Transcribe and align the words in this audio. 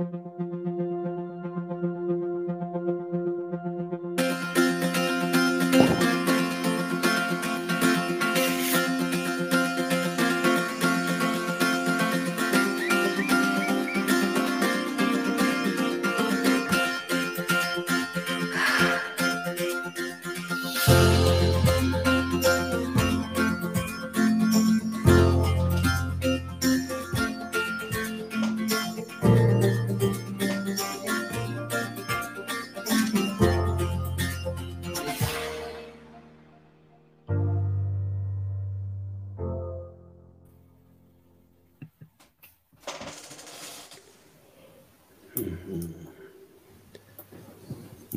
Música 0.00 0.69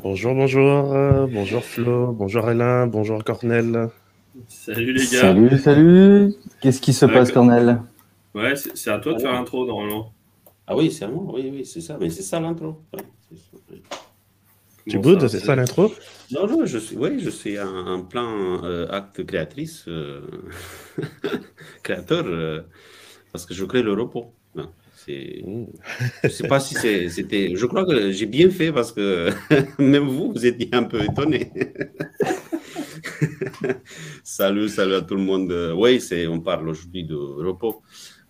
Bonjour, 0.04 0.34
bonjour, 0.34 0.92
euh, 0.92 1.26
bonjour 1.26 1.64
Flo, 1.64 2.12
bonjour 2.12 2.44
Alain, 2.44 2.86
bonjour 2.86 3.24
Cornel. 3.24 3.88
Salut 4.48 4.92
les 4.92 5.00
gars. 5.00 5.06
Salut, 5.06 5.56
salut. 5.56 6.34
Qu'est-ce 6.60 6.82
qui 6.82 6.92
se 6.92 7.06
passe, 7.06 7.32
Cornel? 7.32 7.80
Ouais, 8.34 8.52
c'est 8.54 8.90
à 8.90 8.98
toi 8.98 9.14
de 9.14 9.20
faire 9.20 9.32
l'intro 9.32 9.64
normalement. 9.64 10.12
Ah 10.66 10.76
oui, 10.76 10.92
c'est 10.92 11.06
à 11.06 11.08
moi, 11.08 11.32
oui, 11.34 11.48
oui, 11.50 11.64
c'est 11.64 11.80
ça, 11.80 11.96
mais 11.98 12.10
c'est 12.10 12.22
ça 12.22 12.38
l'intro. 12.38 12.82
Ouais. 12.92 13.80
Tu 14.86 14.98
boudes, 14.98 15.26
c'est 15.26 15.40
ça 15.40 15.56
l'intro? 15.56 15.90
Non, 16.30 16.46
non, 16.48 16.66
je 16.66 16.76
suis, 16.76 16.98
oui, 16.98 17.18
je 17.20 17.30
suis 17.30 17.56
un, 17.56 17.86
un 17.86 18.00
plein 18.00 18.62
euh, 18.62 18.86
acte 18.90 19.24
créatrice, 19.24 19.86
euh, 19.88 20.20
créateur, 21.82 22.26
euh, 22.26 22.60
parce 23.32 23.46
que 23.46 23.54
je 23.54 23.64
crée 23.64 23.82
le 23.82 23.94
repos. 23.94 24.34
Non. 24.54 24.68
Je 25.06 26.28
sais 26.28 26.48
pas 26.48 26.60
si 26.60 26.74
c'était, 27.08 27.54
je 27.54 27.66
crois 27.66 27.84
que 27.84 28.10
j'ai 28.10 28.26
bien 28.26 28.50
fait 28.50 28.72
parce 28.72 28.92
que 28.92 29.30
même 29.78 30.08
vous, 30.08 30.32
vous 30.32 30.46
étiez 30.46 30.68
un 30.72 30.84
peu 30.84 31.02
étonné. 31.02 31.52
salut, 34.24 34.68
salut 34.68 34.94
à 34.94 35.02
tout 35.02 35.16
le 35.16 35.22
monde. 35.22 35.74
Oui, 35.76 36.00
on 36.28 36.40
parle 36.40 36.68
aujourd'hui 36.68 37.04
de 37.04 37.14
repos. 37.14 37.82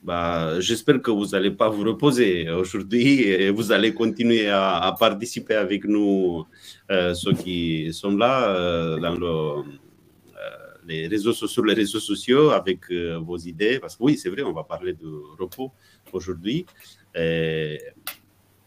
Bah, 0.03 0.61
j'espère 0.61 1.01
que 1.01 1.11
vous 1.11 1.29
n'allez 1.29 1.51
pas 1.51 1.71
vous 1.71 1.83
reposer 1.83 2.51
aujourd'hui 2.51 3.23
et 3.23 3.51
vous 3.51 3.73
allez 3.73 3.95
continuer 3.95 4.51
à, 4.51 4.77
à 4.77 4.93
participer 4.93 5.55
avec 5.55 5.87
nous, 5.87 6.45
euh, 6.91 7.15
ceux 7.15 7.33
qui 7.33 7.91
sont 7.91 8.15
là 8.15 8.51
euh, 8.51 8.99
dans 8.99 9.15
le, 9.15 9.65
les 10.87 11.07
réseaux 11.07 11.33
sociaux, 11.33 11.49
sur 11.49 11.65
les 11.65 11.75
réseaux 11.75 12.01
sociaux 12.01 12.51
avec 12.51 12.91
euh, 12.91 13.19
vos 13.19 13.39
idées. 13.39 13.79
Parce 13.79 13.97
que 13.97 14.03
oui, 14.03 14.17
c'est 14.17 14.31
vrai, 14.31 14.43
on 14.43 14.53
va 14.53 14.65
parler 14.65 14.93
de 14.93 15.09
repos 15.39 15.73
aujourd'hui. 16.13 16.67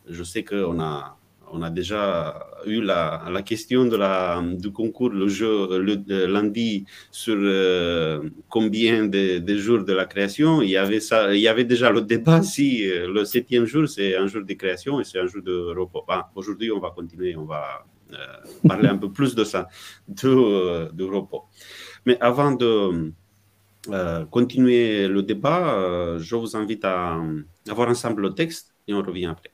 Je 0.10 0.23
sais 0.23 0.44
qu'on 0.44 0.80
a, 0.80 1.18
on 1.52 1.62
a 1.62 1.70
déjà 1.70 2.48
eu 2.66 2.82
la, 2.82 3.23
la 3.30 3.42
question 3.42 3.86
de 3.86 3.95
la, 3.95 4.42
du 4.42 4.72
concours, 4.72 5.10
le 5.10 5.28
jeu, 5.28 5.80
le, 5.80 6.26
lundi, 6.26 6.86
sur 7.12 7.36
euh, 7.38 8.30
combien 8.50 9.06
de, 9.06 9.40
de 9.40 9.58
jours 9.58 9.84
de 9.84 9.94
la 9.94 10.06
création. 10.06 10.62
Il 10.62 10.70
y, 10.70 10.78
avait 10.78 11.00
ça, 11.00 11.33
il 11.33 11.42
y 11.42 11.48
avait 11.48 11.66
déjà 11.66 11.92
le 11.92 12.02
débat 12.02 12.42
si 12.42 12.89
euh, 12.89 13.08
le 13.11 13.26
septième 13.26 13.66
jour, 13.66 13.88
c'est 13.88 14.16
un 14.16 14.27
jour 14.27 14.44
de 14.44 14.54
création 14.54 15.00
et 15.00 15.04
c'est 15.04 15.20
un 15.20 15.27
jour 15.27 15.42
de 15.42 15.73
repos. 15.77 16.06
Aujourd'hui, 16.36 16.72
on 16.72 16.80
va 16.80 16.92
continuer, 16.92 17.36
on 17.36 17.45
va 17.45 17.86
parler 18.67 18.88
un 18.88 18.98
peu 18.98 19.11
plus 19.11 19.36
de 19.36 19.44
ça, 19.44 19.67
de, 20.08 20.92
de 20.92 21.04
repos. 21.04 21.44
Mais 22.08 22.18
avant 22.22 22.54
de 22.54 23.12
euh, 23.90 24.26
continuer 24.28 25.10
le 25.10 25.23
débat, 25.23 25.73
euh, 25.73 26.20
je 26.20 26.38
vous 26.38 26.56
invite 26.56 26.86
à, 26.86 27.22
à 27.68 27.73
voir 27.73 27.90
ensemble 27.90 28.22
le 28.22 28.34
texte 28.34 28.73
et 28.88 28.94
on 28.94 29.02
revient 29.02 29.26
après. 29.26 29.52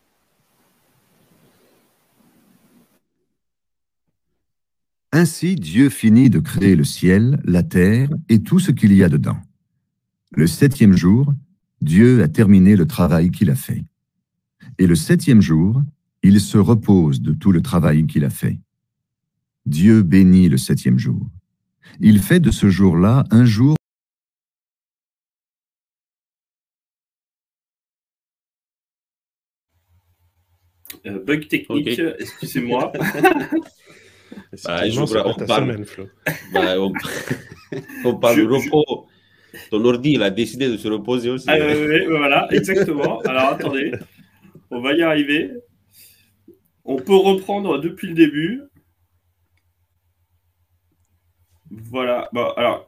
Ainsi 5.11 5.55
Dieu 5.55 5.89
finit 5.89 6.29
de 6.29 6.37
créer 6.37 6.75
le 6.75 6.83
ciel, 6.83 7.41
la 7.43 7.63
terre 7.63 8.09
et 8.29 8.43
tout 8.43 8.59
ce 8.59 8.69
qu'il 8.69 8.93
y 8.93 9.03
a 9.03 9.09
dedans. 9.09 9.39
Le 10.33 10.45
septième 10.45 10.95
jour, 10.95 11.33
Dieu 11.81 12.21
a 12.21 12.27
terminé 12.27 12.75
le 12.75 12.85
travail 12.85 13.31
qu'il 13.31 13.49
a 13.49 13.55
fait. 13.55 13.83
Et 14.77 14.85
le 14.85 14.93
septième 14.93 15.41
jour, 15.41 15.81
il 16.21 16.39
se 16.39 16.59
repose 16.59 17.19
de 17.19 17.33
tout 17.33 17.51
le 17.51 17.63
travail 17.63 18.05
qu'il 18.05 18.23
a 18.23 18.29
fait. 18.29 18.59
Dieu 19.65 20.03
bénit 20.03 20.49
le 20.49 20.57
septième 20.57 20.99
jour. 20.99 21.27
Il 21.99 22.19
fait 22.19 22.39
de 22.39 22.51
ce 22.51 22.69
jour-là 22.69 23.23
un 23.31 23.45
jour 23.45 23.75
Euh, 31.05 31.19
bug 31.23 31.47
technique, 31.47 31.99
excusez-moi. 32.19 32.91
Bah, 34.65 34.87
je 34.89 34.99
va 34.99 35.27
on 35.27 35.33
parle- 35.45 35.63
semaine, 35.71 35.85
Flo. 35.85 36.07
Bah, 36.53 36.75
on, 36.79 36.91
on 38.05 38.15
parle 38.15 38.35
Je- 38.37 38.41
de 38.41 38.47
repos. 38.47 39.07
Ton 39.69 39.85
ordi, 39.85 40.13
il 40.13 40.23
a 40.23 40.31
décidé 40.31 40.67
de 40.67 40.77
se 40.77 40.87
reposer 40.87 41.29
aussi. 41.29 41.45
Ah, 41.47 41.53
ouais, 41.57 41.75
ouais, 41.75 41.87
ouais, 41.87 42.05
voilà, 42.07 42.47
exactement. 42.51 43.19
Alors 43.21 43.49
attendez, 43.49 43.91
on 44.71 44.81
va 44.81 44.93
y 44.93 45.03
arriver. 45.03 45.51
On 46.83 46.95
peut 46.97 47.15
reprendre 47.15 47.79
depuis 47.79 48.07
le 48.07 48.15
début. 48.15 48.61
Voilà. 51.81 52.29
Bon, 52.33 52.49
alors, 52.55 52.87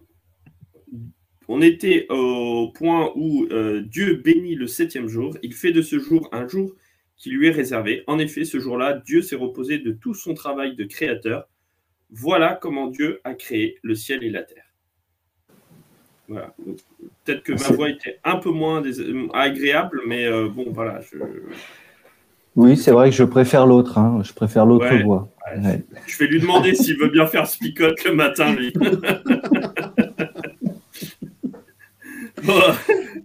on 1.47 1.61
était 1.61 2.05
au 2.09 2.71
point 2.73 3.11
où 3.15 3.45
euh, 3.51 3.81
Dieu 3.81 4.15
bénit 4.15 4.55
le 4.55 4.67
septième 4.67 5.07
jour. 5.07 5.37
Il 5.43 5.53
fait 5.53 5.71
de 5.71 5.81
ce 5.81 5.99
jour 5.99 6.29
un 6.31 6.47
jour 6.47 6.75
qui 7.17 7.29
lui 7.29 7.47
est 7.47 7.51
réservé. 7.51 8.03
En 8.07 8.19
effet, 8.19 8.45
ce 8.45 8.59
jour-là, 8.59 9.01
Dieu 9.05 9.21
s'est 9.21 9.35
reposé 9.35 9.79
de 9.79 9.91
tout 9.91 10.13
son 10.13 10.33
travail 10.33 10.75
de 10.75 10.83
créateur. 10.83 11.47
Voilà 12.11 12.57
comment 12.61 12.87
Dieu 12.87 13.21
a 13.23 13.33
créé 13.33 13.77
le 13.81 13.95
ciel 13.95 14.23
et 14.23 14.29
la 14.29 14.43
terre. 14.43 14.65
Voilà. 16.27 16.55
Peut-être 17.23 17.43
que 17.43 17.53
ma 17.53 17.75
voix 17.75 17.89
était 17.89 18.19
un 18.23 18.37
peu 18.37 18.49
moins 18.49 18.83
agréable, 19.33 20.01
mais 20.07 20.25
euh, 20.25 20.49
bon, 20.49 20.71
voilà. 20.71 21.01
Je, 21.01 21.17
Oui, 22.55 22.77
c'est 22.77 22.91
vrai 22.91 23.09
que 23.09 23.15
je 23.15 23.23
préfère 23.23 23.65
l'autre. 23.65 23.97
hein. 23.97 24.21
Je 24.23 24.33
préfère 24.33 24.65
l'autre 24.65 24.85
Ouais. 24.89 25.03
voix. 25.03 25.29
ouais, 25.55 25.61
Ouais. 25.65 25.85
je 26.07 26.17
vais 26.17 26.27
lui 26.27 26.39
demander 26.39 26.73
s'il 26.75 26.97
veut 26.97 27.09
bien 27.09 27.27
faire 27.27 27.47
spicote 27.47 28.03
le 28.05 28.15
matin, 28.15 28.53
lui. 28.55 28.73
Bon, 32.43 32.53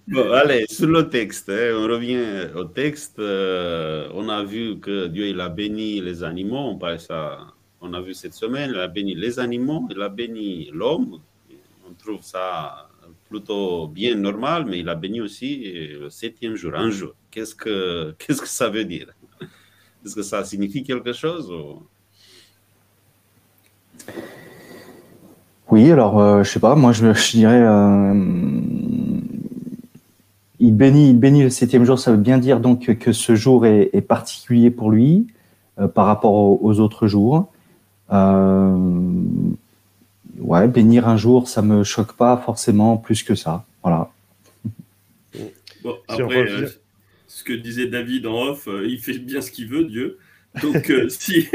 Bon, 0.08 0.32
allez, 0.32 0.64
sur 0.68 0.88
le 0.88 1.08
texte, 1.08 1.50
hein, 1.50 1.74
on 1.76 1.82
revient 1.86 2.48
au 2.56 2.64
texte. 2.64 3.18
euh, 3.18 4.08
on 4.14 4.28
a 4.28 4.42
vu 4.42 4.78
que 4.80 5.06
Dieu 5.08 5.26
il 5.28 5.40
a 5.40 5.48
béni 5.48 6.00
les 6.00 6.24
animaux, 6.24 6.70
on, 6.70 6.78
parle 6.78 6.98
ça, 6.98 7.38
on 7.80 7.92
a 7.92 8.00
vu 8.00 8.14
cette 8.14 8.34
semaine, 8.34 8.70
il 8.74 8.80
a 8.80 8.88
béni 8.88 9.14
les 9.14 9.38
animaux, 9.38 9.86
il 9.90 10.00
a 10.02 10.08
béni 10.08 10.70
l'homme. 10.72 11.18
On 11.88 11.92
trouve 11.94 12.22
ça 12.22 12.88
plutôt 13.28 13.86
bien 13.88 14.14
normal, 14.16 14.64
mais 14.66 14.80
il 14.80 14.88
a 14.88 14.94
béni 14.94 15.20
aussi 15.20 15.62
euh, 15.66 16.00
le 16.04 16.10
septième 16.10 16.56
jour, 16.56 16.72
un 16.74 16.90
jour. 16.90 17.14
Qu'est-ce 17.30 17.54
que, 17.54 18.14
qu'est-ce 18.18 18.40
que 18.40 18.48
ça 18.48 18.68
veut 18.68 18.84
dire? 18.84 19.08
Est-ce 20.04 20.14
que 20.14 20.22
ça 20.22 20.44
signifie 20.44 20.82
quelque 20.82 21.12
chose 21.12 21.50
ou- 21.50 21.82
Oui, 25.70 25.90
alors, 25.92 26.18
euh, 26.20 26.42
je 26.42 26.50
sais 26.50 26.58
pas, 26.60 26.74
moi, 26.74 26.92
je, 26.92 27.12
je 27.12 27.30
dirais. 27.32 27.62
euh, 27.62 28.14
il, 30.58 30.74
bénit, 30.74 31.10
il 31.10 31.18
bénit 31.18 31.42
le 31.44 31.50
septième 31.50 31.84
jour, 31.84 31.98
ça 31.98 32.10
veut 32.10 32.16
bien 32.16 32.38
dire 32.38 32.60
donc 32.60 32.92
que, 32.98 33.12
ce 33.12 33.34
jour 33.36 33.66
est, 33.66 33.90
est 33.92 34.00
particulier 34.00 34.70
pour 34.70 34.90
lui 34.90 35.28
euh, 35.78 35.86
par 35.86 36.06
rapport 36.06 36.32
aux, 36.34 36.58
aux 36.62 36.80
autres 36.80 37.06
jours. 37.06 37.48
Euh, 38.12 38.76
ouais, 40.40 40.66
bénir 40.66 41.06
un 41.08 41.16
jour, 41.16 41.46
ça 41.48 41.62
me 41.62 41.84
choque 41.84 42.14
pas 42.14 42.36
forcément 42.36 42.96
plus 42.96 43.22
que 43.22 43.36
ça. 43.36 43.64
Voilà. 43.84 44.10
bon, 45.84 45.94
Si 46.08 46.20
on 46.22 46.24
après, 46.24 46.40
revient- 46.40 46.64
euh, 46.64 46.68
ce 47.40 47.44
que 47.44 47.52
disait 47.54 47.86
David 47.86 48.26
en 48.26 48.48
off, 48.50 48.68
euh, 48.68 48.86
il 48.86 48.98
fait 49.00 49.18
bien 49.18 49.40
ce 49.40 49.50
qu'il 49.50 49.68
veut, 49.68 49.84
Dieu. 49.84 50.18
Donc, 50.62 50.90
euh, 50.90 51.08
si 51.20 51.48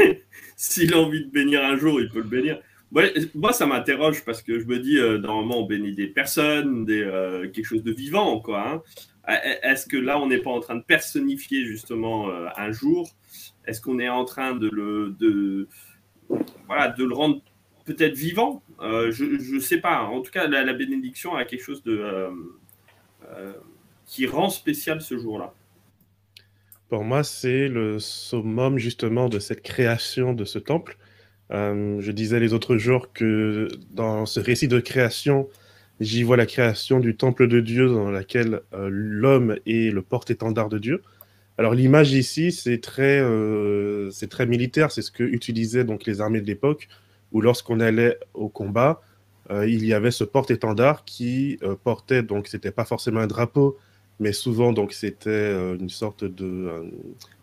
s'il 0.56 0.92
a 0.94 0.98
envie 0.98 1.24
de 1.24 1.30
bénir 1.30 1.64
un 1.64 1.76
jour, 1.76 2.00
il 2.00 2.08
peut 2.08 2.18
le 2.20 2.24
bénir. 2.28 2.58
Ouais, 2.92 3.12
moi, 3.34 3.52
ça 3.52 3.66
m'interroge 3.66 4.24
parce 4.24 4.42
que 4.42 4.58
je 4.58 4.64
me 4.66 4.78
dis, 4.78 4.98
euh, 4.98 5.18
normalement, 5.18 5.60
on 5.60 5.66
bénit 5.66 5.92
des 5.94 6.06
personnes, 6.08 6.84
des, 6.84 7.02
euh, 7.02 7.48
quelque 7.50 7.64
chose 7.64 7.82
de 7.84 7.92
vivant, 7.92 8.40
quoi. 8.40 8.68
hein. 8.68 8.82
Est-ce 9.62 9.86
que 9.86 9.96
là, 9.96 10.20
on 10.20 10.26
n'est 10.28 10.38
pas 10.38 10.50
en 10.50 10.60
train 10.60 10.76
de 10.76 10.82
personnifier 10.84 11.64
justement 11.66 12.28
un 12.56 12.70
jour? 12.70 13.10
Est-ce 13.66 13.80
qu'on 13.80 13.98
est 13.98 14.08
en 14.08 14.24
train 14.24 14.54
de 14.54 14.68
le, 14.68 15.16
de, 15.18 15.66
voilà, 16.68 16.88
de 16.88 17.02
le 17.04 17.12
rendre 17.12 17.42
peut-être 17.84 18.14
vivant? 18.16 18.62
Je 18.80 19.54
ne 19.54 19.58
sais 19.60 19.78
pas. 19.78 20.02
En 20.04 20.20
tout 20.22 20.30
cas, 20.30 20.46
la, 20.46 20.62
la 20.62 20.72
bénédiction 20.74 21.34
a 21.34 21.44
quelque 21.44 21.64
chose 21.64 21.82
de, 21.82 22.28
qui 24.06 24.26
rend 24.26 24.48
spécial 24.48 25.00
ce 25.00 25.18
jour-là. 25.18 25.52
Pour 26.88 27.02
moi, 27.02 27.24
c'est 27.24 27.66
le 27.68 27.98
summum 27.98 28.78
justement 28.78 29.28
de 29.28 29.40
cette 29.40 29.62
création 29.62 30.32
de 30.34 30.44
ce 30.44 30.60
temple. 30.60 30.96
Euh, 31.50 32.00
je 32.00 32.12
disais 32.12 32.38
les 32.38 32.52
autres 32.52 32.76
jours 32.76 33.12
que 33.12 33.68
dans 33.90 34.24
ce 34.24 34.38
récit 34.38 34.68
de 34.68 34.78
création, 34.78 35.48
j'y 36.00 36.22
vois 36.22 36.36
la 36.36 36.46
création 36.46 37.00
du 37.00 37.16
temple 37.16 37.48
de 37.48 37.58
Dieu 37.58 37.88
dans 37.88 38.10
laquelle 38.10 38.60
euh, 38.72 38.88
l'homme 38.90 39.56
est 39.66 39.92
le 39.92 40.02
porte-étendard 40.02 40.68
de 40.68 40.78
Dieu. 40.78 41.02
Alors 41.58 41.74
l'image 41.74 42.12
ici, 42.12 42.52
c'est 42.52 42.80
très, 42.80 43.18
euh, 43.20 44.10
c'est 44.12 44.28
très 44.28 44.46
militaire, 44.46 44.92
c'est 44.92 45.02
ce 45.02 45.10
que 45.10 45.24
utilisaient 45.24 45.84
donc 45.84 46.04
les 46.04 46.20
armées 46.20 46.40
de 46.40 46.46
l'époque, 46.46 46.88
où 47.32 47.40
lorsqu'on 47.40 47.80
allait 47.80 48.18
au 48.34 48.48
combat, 48.48 49.00
il 49.48 49.86
y 49.86 49.94
avait 49.94 50.10
ce 50.10 50.24
porte-étendard 50.24 51.04
qui 51.04 51.60
portait, 51.84 52.24
donc 52.24 52.48
c'était 52.48 52.72
pas 52.72 52.84
forcément 52.84 53.20
un 53.20 53.28
drapeau, 53.28 53.78
mais 54.20 54.32
souvent 54.32 54.72
donc 54.72 54.92
c'était 54.92 55.30
euh, 55.30 55.76
une 55.78 55.90
sorte 55.90 56.24
de 56.24 56.44
euh, 56.44 56.82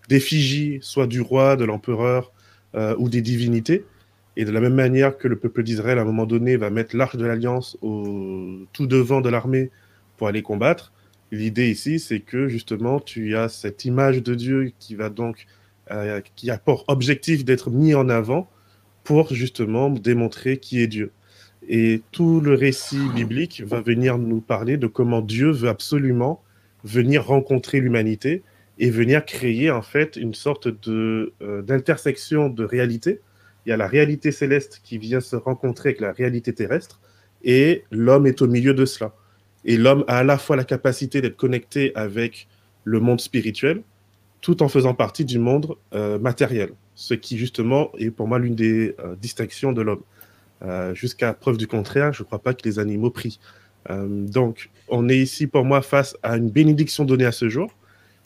d'effigie, 0.09 0.79
soit 0.81 1.07
du 1.07 1.21
roi, 1.21 1.55
de 1.55 1.65
l'empereur 1.65 2.31
euh, 2.75 2.95
ou 2.97 3.09
des 3.09 3.21
divinités. 3.21 3.85
Et 4.35 4.45
de 4.45 4.51
la 4.51 4.59
même 4.59 4.73
manière 4.73 5.17
que 5.17 5.27
le 5.27 5.35
peuple 5.35 5.61
d'Israël, 5.61 5.99
à 5.99 6.01
un 6.01 6.05
moment 6.05 6.25
donné, 6.25 6.57
va 6.57 6.71
mettre 6.71 6.97
l'arche 6.97 7.15
de 7.15 7.25
l'alliance 7.25 7.77
au 7.83 8.65
tout 8.73 8.87
devant 8.87 9.21
de 9.21 9.29
l'armée 9.29 9.69
pour 10.17 10.27
aller 10.27 10.41
combattre, 10.41 10.91
l'idée 11.31 11.69
ici, 11.69 11.99
c'est 11.99 12.19
que 12.19 12.47
justement, 12.47 12.99
tu 12.99 13.35
as 13.35 13.47
cette 13.47 13.85
image 13.85 14.23
de 14.23 14.33
Dieu 14.33 14.71
qui 14.79 14.95
va 14.95 15.09
donc, 15.09 15.45
qui 16.35 16.49
a 16.49 16.57
pour 16.57 16.83
objectif 16.87 17.45
d'être 17.45 17.69
mis 17.69 17.93
en 17.93 18.09
avant 18.09 18.49
pour 19.03 19.31
justement 19.31 19.91
démontrer 19.91 20.57
qui 20.57 20.81
est 20.81 20.87
Dieu. 20.87 21.11
Et 21.67 22.01
tout 22.11 22.41
le 22.41 22.55
récit 22.55 23.07
biblique 23.15 23.61
va 23.65 23.81
venir 23.81 24.17
nous 24.17 24.41
parler 24.41 24.77
de 24.77 24.87
comment 24.87 25.21
Dieu 25.21 25.51
veut 25.51 25.69
absolument 25.69 26.41
venir 26.83 27.25
rencontrer 27.25 27.79
l'humanité 27.79 28.43
et 28.79 28.89
venir 28.89 29.25
créer 29.25 29.71
en 29.71 29.81
fait 29.81 30.15
une 30.15 30.33
sorte 30.33 30.67
de 30.67 31.33
euh, 31.41 31.61
d'intersection 31.61 32.49
de 32.49 32.63
réalité. 32.63 33.21
Il 33.65 33.69
y 33.69 33.71
a 33.71 33.77
la 33.77 33.87
réalité 33.87 34.31
céleste 34.31 34.81
qui 34.83 34.97
vient 34.97 35.21
se 35.21 35.35
rencontrer 35.35 35.89
avec 35.89 36.01
la 36.01 36.11
réalité 36.11 36.53
terrestre 36.53 36.99
et 37.43 37.83
l'homme 37.91 38.27
est 38.27 38.41
au 38.41 38.47
milieu 38.47 38.73
de 38.73 38.85
cela. 38.85 39.13
Et 39.65 39.77
l'homme 39.77 40.03
a 40.07 40.17
à 40.17 40.23
la 40.23 40.37
fois 40.37 40.55
la 40.55 40.65
capacité 40.65 41.21
d'être 41.21 41.37
connecté 41.37 41.93
avec 41.95 42.47
le 42.83 42.99
monde 42.99 43.21
spirituel 43.21 43.81
tout 44.41 44.61
en 44.61 44.67
faisant 44.67 44.93
partie 44.93 45.23
du 45.23 45.39
monde 45.39 45.77
euh, 45.93 46.19
matériel, 46.19 46.71
ce 46.95 47.13
qui 47.13 47.37
justement 47.37 47.91
est 47.97 48.11
pour 48.11 48.27
moi 48.27 48.39
l'une 48.39 48.55
des 48.55 48.93
euh, 48.99 49.15
distinctions 49.15 49.71
de 49.71 49.81
l'homme. 49.81 50.03
Jusqu'à 50.93 51.33
preuve 51.33 51.57
du 51.57 51.67
contraire, 51.67 52.13
je 52.13 52.21
ne 52.21 52.25
crois 52.25 52.39
pas 52.39 52.53
que 52.53 52.61
les 52.63 52.79
animaux 52.79 53.09
prient. 53.09 53.37
Euh, 53.89 54.07
donc, 54.07 54.69
on 54.87 55.09
est 55.09 55.17
ici 55.17 55.47
pour 55.47 55.65
moi 55.65 55.81
face 55.81 56.15
à 56.23 56.37
une 56.37 56.49
bénédiction 56.49 57.05
donnée 57.05 57.25
à 57.25 57.31
ce 57.31 57.49
jour, 57.49 57.73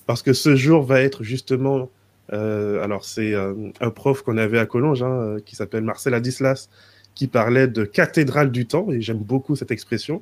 parce 0.05 0.21
que 0.21 0.33
ce 0.33 0.55
jour 0.55 0.83
va 0.83 1.01
être 1.01 1.23
justement, 1.23 1.89
euh, 2.33 2.83
alors 2.83 3.05
c'est 3.05 3.33
euh, 3.33 3.53
un 3.81 3.89
prof 3.89 4.21
qu'on 4.21 4.37
avait 4.37 4.59
à 4.59 4.65
Collonges, 4.65 5.03
hein, 5.03 5.37
qui 5.45 5.55
s'appelle 5.55 5.83
Marcel 5.83 6.13
Adislas, 6.13 6.69
qui 7.15 7.27
parlait 7.27 7.67
de 7.67 7.83
cathédrale 7.83 8.51
du 8.51 8.65
temps, 8.65 8.91
et 8.91 9.01
j'aime 9.01 9.17
beaucoup 9.17 9.55
cette 9.55 9.71
expression. 9.71 10.21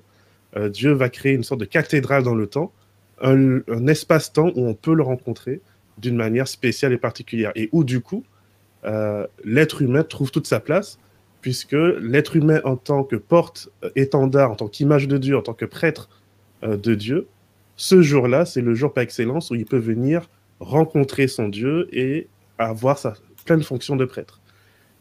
Dieu 0.70 0.94
va 0.94 1.10
créer 1.10 1.34
une 1.34 1.44
sorte 1.44 1.60
de 1.60 1.66
cathédrale 1.66 2.24
dans 2.24 2.34
le 2.34 2.48
temps, 2.48 2.72
un, 3.22 3.88
espace-temps 3.88 4.54
où 4.56 4.66
on 4.66 4.74
peut 4.74 4.94
le 4.94 5.04
rencontrer 5.04 5.60
d'une 5.98 6.16
manière 6.16 6.48
spéciale 6.48 6.94
et 6.94 6.98
particulière, 6.98 7.52
et 7.56 7.68
où 7.74 7.84
du 7.84 8.00
coup, 8.00 8.24
l'être 9.44 9.82
humain 9.82 10.04
trouve 10.04 10.32
toute 10.32 10.48
sa 10.48 10.62
place, 10.62 10.98
puisque 11.46 11.76
l'être 12.02 12.36
humain 12.36 12.60
en 12.64 12.76
tant 12.76 13.04
que 13.04 13.16
porte-étendard, 13.16 14.50
en 14.50 14.56
tant 14.56 14.68
qu'image 14.68 15.08
de 15.08 15.20
Dieu, 15.20 15.38
en 15.38 15.44
tant 15.44 15.54
que 15.54 15.66
prêtre 15.66 16.10
euh, 16.64 16.76
de 16.76 16.96
Dieu, 16.96 17.28
ce 17.76 18.02
jour-là, 18.02 18.46
c'est 18.46 18.62
le 18.62 18.74
jour 18.74 18.92
par 18.92 19.04
excellence 19.04 19.52
où 19.52 19.56
il 19.56 19.66
peut 19.68 19.78
venir 19.78 20.28
rencontrer 20.60 21.28
son 21.28 21.48
Dieu 21.48 21.88
et 21.92 22.28
avoir 22.58 22.98
sa 22.98 23.14
pleine 23.46 23.62
fonction 23.62 23.96
de 23.96 24.06
prêtre. 24.06 24.42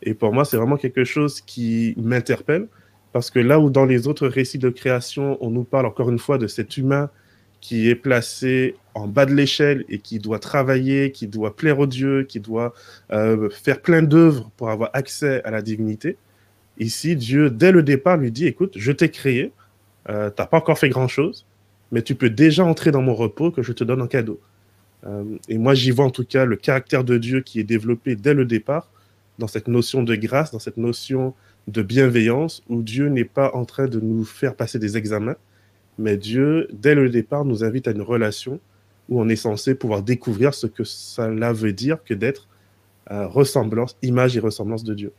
Et 0.02 0.12
pour 0.12 0.35
moi, 0.35 0.44
c'est 0.44 0.58
vraiment 0.58 0.76
quelque 0.76 1.05
chose 1.05 1.41
qui 1.41 1.94
m'interpelle, 1.96 2.69
parce 3.14 3.31
que 3.31 3.38
là 3.38 3.58
où 3.58 3.70
dans 3.70 3.87
les 3.87 4.06
autres 4.06 4.29
récits 4.29 4.58
de 4.58 4.69
création, 4.69 5.38
on 5.40 5.49
nous 5.49 5.64
parle 5.64 5.87
encore 5.87 6.11
une 6.11 6.19
fois 6.19 6.37
de 6.37 6.47
cet 6.47 6.76
humain 6.76 7.08
qui 7.62 7.88
est 7.88 7.94
placé 7.94 8.76
en 8.93 9.08
bas 9.08 9.25
de 9.25 9.32
l'échelle 9.32 9.87
et 9.88 9.99
qui 9.99 10.19
doit 10.19 10.40
travailler, 10.40 11.11
qui 11.11 11.26
doit 11.26 11.56
plaire 11.56 11.79
au 11.79 11.87
Dieu, 11.87 12.25
qui 12.25 12.38
doit 12.38 12.75
euh, 13.12 13.49
faire 13.49 13.81
plein 13.81 14.02
d'œuvres 14.02 14.50
pour 14.58 14.69
avoir 14.69 14.90
accès 14.93 15.43
à 15.44 15.50
la 15.50 15.62
divinité, 15.62 16.19
ici, 16.79 17.17
Dieu, 17.17 17.50
dès 17.50 17.73
le 17.73 17.82
départ, 17.82 18.17
lui 18.17 18.31
dit, 18.31 18.47
écoute, 18.47 18.75
je 18.76 18.93
t'ai 18.93 19.11
créé, 19.11 19.53
euh, 20.09 20.31
tu 20.31 20.41
n'as 20.41 20.47
pas 20.47 20.59
encore 20.59 20.79
fait 20.79 20.88
grand-chose, 20.88 21.47
mais 21.93 22.03
tu 22.03 22.15
peux 22.15 22.31
déjà 22.31 22.65
entrer 22.65 22.91
dans 22.91 23.03
mon 23.03 23.15
repos 23.15 23.50
que 23.50 23.62
je 23.62 23.73
te 23.73 23.85
donne 23.85 24.03
en 24.03 24.06
cadeau. 24.06 24.41
Euh, 25.06 25.25
et 25.49 25.59
moi, 25.59 25.75
j'y 25.75 25.91
vois 25.91 26.05
en 26.05 26.11
tout 26.11 26.25
cas 26.25 26.44
le 26.44 26.56
caractère 26.56 27.05
de 27.05 27.19
Dieu 27.19 27.41
qui 27.41 27.61
est 27.61 27.65
développé 27.65 28.17
dès 28.17 28.35
le 28.35 28.44
départ, 28.44 28.91
dans 29.38 29.49
cette 29.49 29.69
notion 29.69 30.03
de 30.03 30.15
grâce, 30.15 30.53
dans 30.53 30.59
cette 30.59 30.76
notion 30.76 31.35
de 31.67 31.82
bienveillance, 31.82 32.62
où 32.69 32.82
Dieu 32.82 33.09
n'est 33.09 33.25
pas 33.25 33.50
en 33.55 33.65
train 33.65 33.87
de 33.87 33.99
nous 34.00 34.25
faire 34.25 34.55
passer 34.55 34.79
des 34.79 34.97
examens, 34.97 35.37
mais 35.99 36.17
Dieu, 36.17 36.69
dès 36.73 36.94
le 36.94 37.09
départ, 37.09 37.44
nous 37.44 37.65
invite 37.65 37.88
à 37.88 37.93
une 37.93 38.03
relation 38.03 38.61
où 39.09 39.21
on 39.21 39.29
est 39.29 39.37
censé 39.37 39.75
pouvoir 39.75 40.03
découvrir 40.03 40.55
ce 40.55 40.67
que 40.67 40.85
cela 40.85 41.53
veut 41.53 41.73
dire 41.73 42.03
que 42.05 42.15
d'être 42.15 42.49
euh, 43.11 43.26
ressemblance, 43.26 43.97
image 44.03 44.37
et 44.37 44.41
ressemblance 44.41 44.85
de 44.85 44.94
Dieu. 44.94 45.12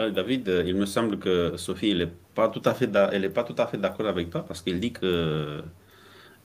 Euh, 0.00 0.10
David, 0.10 0.48
euh, 0.48 0.64
il 0.66 0.74
me 0.76 0.86
semble 0.86 1.18
que 1.18 1.52
Sophie, 1.56 1.90
elle 1.90 1.98
n'est 1.98 2.12
pas 2.34 2.48
tout 2.48 2.62
à 2.64 2.72
fait, 2.74 2.86
d'a- 2.86 3.10
elle 3.12 3.24
est 3.24 3.28
pas 3.30 3.44
tout 3.44 3.54
à 3.58 3.66
fait 3.66 3.76
d'accord 3.76 4.06
avec 4.06 4.30
toi 4.30 4.44
parce 4.46 4.62
qu'il 4.62 4.80
dit 4.80 4.92
que 4.92 5.60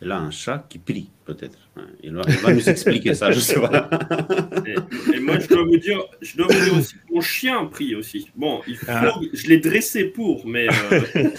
elle 0.02 0.12
a 0.12 0.18
un 0.20 0.30
chat 0.30 0.66
qui 0.68 0.78
prie, 0.78 1.10
peut-être. 1.24 1.58
Il 2.04 2.14
va, 2.14 2.22
il 2.28 2.36
va 2.36 2.54
nous 2.54 2.70
expliquer 2.70 3.14
ça, 3.14 3.32
je 3.32 3.40
sais 3.40 3.60
pas. 3.62 3.90
Et, 4.68 4.76
et 5.16 5.20
moi, 5.22 5.40
je 5.40 5.48
dois 5.48 5.64
vous 5.64 5.78
dire, 5.78 6.00
je 6.22 6.36
dois 6.36 6.48
vous 6.48 6.64
dire 6.66 6.78
aussi 6.78 6.96
que 6.96 7.14
mon 7.14 7.22
chien 7.22 7.66
prie 7.66 7.96
aussi. 7.96 8.30
Bon, 8.36 8.62
il 8.68 8.76
faut, 8.76 8.86
Ah. 8.90 9.14
je 9.32 9.48
l'ai 9.48 9.58
dressé 9.60 10.04
pour, 10.06 10.46
mais, 10.46 10.68
euh, 10.68 11.30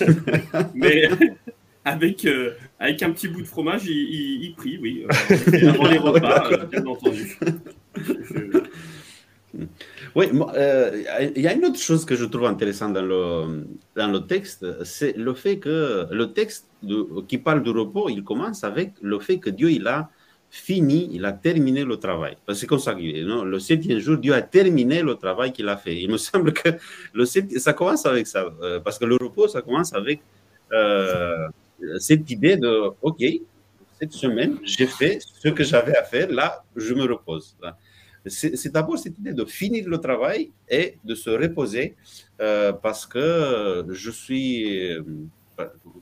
mais 0.75 1.09
avec, 1.85 2.25
euh, 2.25 2.53
avec 2.81 3.03
un 3.03 3.11
petit 3.11 3.29
bout 3.29 3.43
de 3.43 3.47
fromage, 3.47 3.83
il, 3.85 3.91
il- 3.93 4.45
il 4.45 4.55
prie, 4.55 4.79
oui. 4.81 5.05
euh, 5.05 5.69
avant 5.69 5.89
les 5.89 5.99
repas, 5.99 6.51
euh, 6.53 6.65
bien 6.65 6.87
entendu. 6.87 7.39
Je- 7.97 8.46
Oui, 10.17 10.31
euh, 10.33 11.31
il 11.37 11.43
y 11.43 11.47
a 11.47 11.53
une 11.53 11.67
autre 11.67 11.79
chose 11.79 12.07
que 12.07 12.17
je 12.17 12.25
trouve 12.25 12.47
intéressante 12.47 12.95
dans 12.95 13.03
le, 13.03 13.67
dans 13.95 14.07
le 14.11 14.21
texte, 14.27 14.65
c'est 14.83 15.15
le 15.15 15.35
fait 15.35 15.59
que 15.59 16.07
le 16.11 16.33
texte 16.33 16.67
qui 17.29 17.37
parle 17.37 17.63
du 17.63 17.69
repos, 17.69 18.09
il 18.09 18.25
commence 18.25 18.65
avec 18.65 18.93
le 19.03 19.19
fait 19.19 19.39
que 19.39 19.51
Dieu, 19.51 19.71
il 19.71 19.87
a 19.87 20.09
fini, 20.49 21.11
il 21.13 21.23
a 21.27 21.33
terminé 21.33 21.85
le 21.85 21.99
travail. 21.99 22.35
C'est 22.55 22.67
comme 22.67 22.79
ça 22.79 22.95
qu'il 22.95 23.27
non? 23.27 23.45
Le 23.45 23.59
septième 23.59 23.99
jour, 23.99 24.17
Dieu 24.17 24.33
a 24.33 24.41
terminé 24.41 25.03
le 25.03 25.17
travail 25.17 25.53
qu'il 25.53 25.69
a 25.69 25.77
fait. 25.77 26.01
Il 26.01 26.11
me 26.11 26.17
semble 26.29 26.55
que 26.55 26.71
le 27.13 27.27
ça 27.27 27.75
commence 27.75 28.07
avec 28.07 28.27
ça. 28.27 28.47
euh, 28.63 28.81
parce 28.81 28.99
que 28.99 29.05
le 29.05 29.17
repos, 29.17 29.49
ça 29.49 29.61
commence 29.61 29.93
avec 29.93 30.23
euh, 30.73 31.47
cette 31.99 32.31
idée 32.31 32.57
de, 32.57 32.91
OK, 33.03 33.23
cette 34.01 34.13
semaine, 34.13 34.57
j'ai 34.65 34.87
fait 34.87 35.19
ce 35.21 35.51
que 35.51 35.63
j'avais 35.63 35.95
à 35.95 36.05
faire, 36.05 36.31
là, 36.31 36.65
je 36.75 36.95
me 36.95 37.05
repose. 37.05 37.55
C'est 38.29 38.73
d'abord 38.73 38.99
cette 38.99 39.19
idée 39.19 39.33
de 39.33 39.45
finir 39.45 39.89
le 39.89 39.99
travail 39.99 40.51
et 40.69 40.97
de 41.05 41.15
se 41.15 41.31
reposer 41.31 41.97
euh, 42.41 42.73
parce 42.73 43.07
que 43.07 43.85
je 43.89 44.11
suis, 44.11 44.93
euh, 44.93 45.03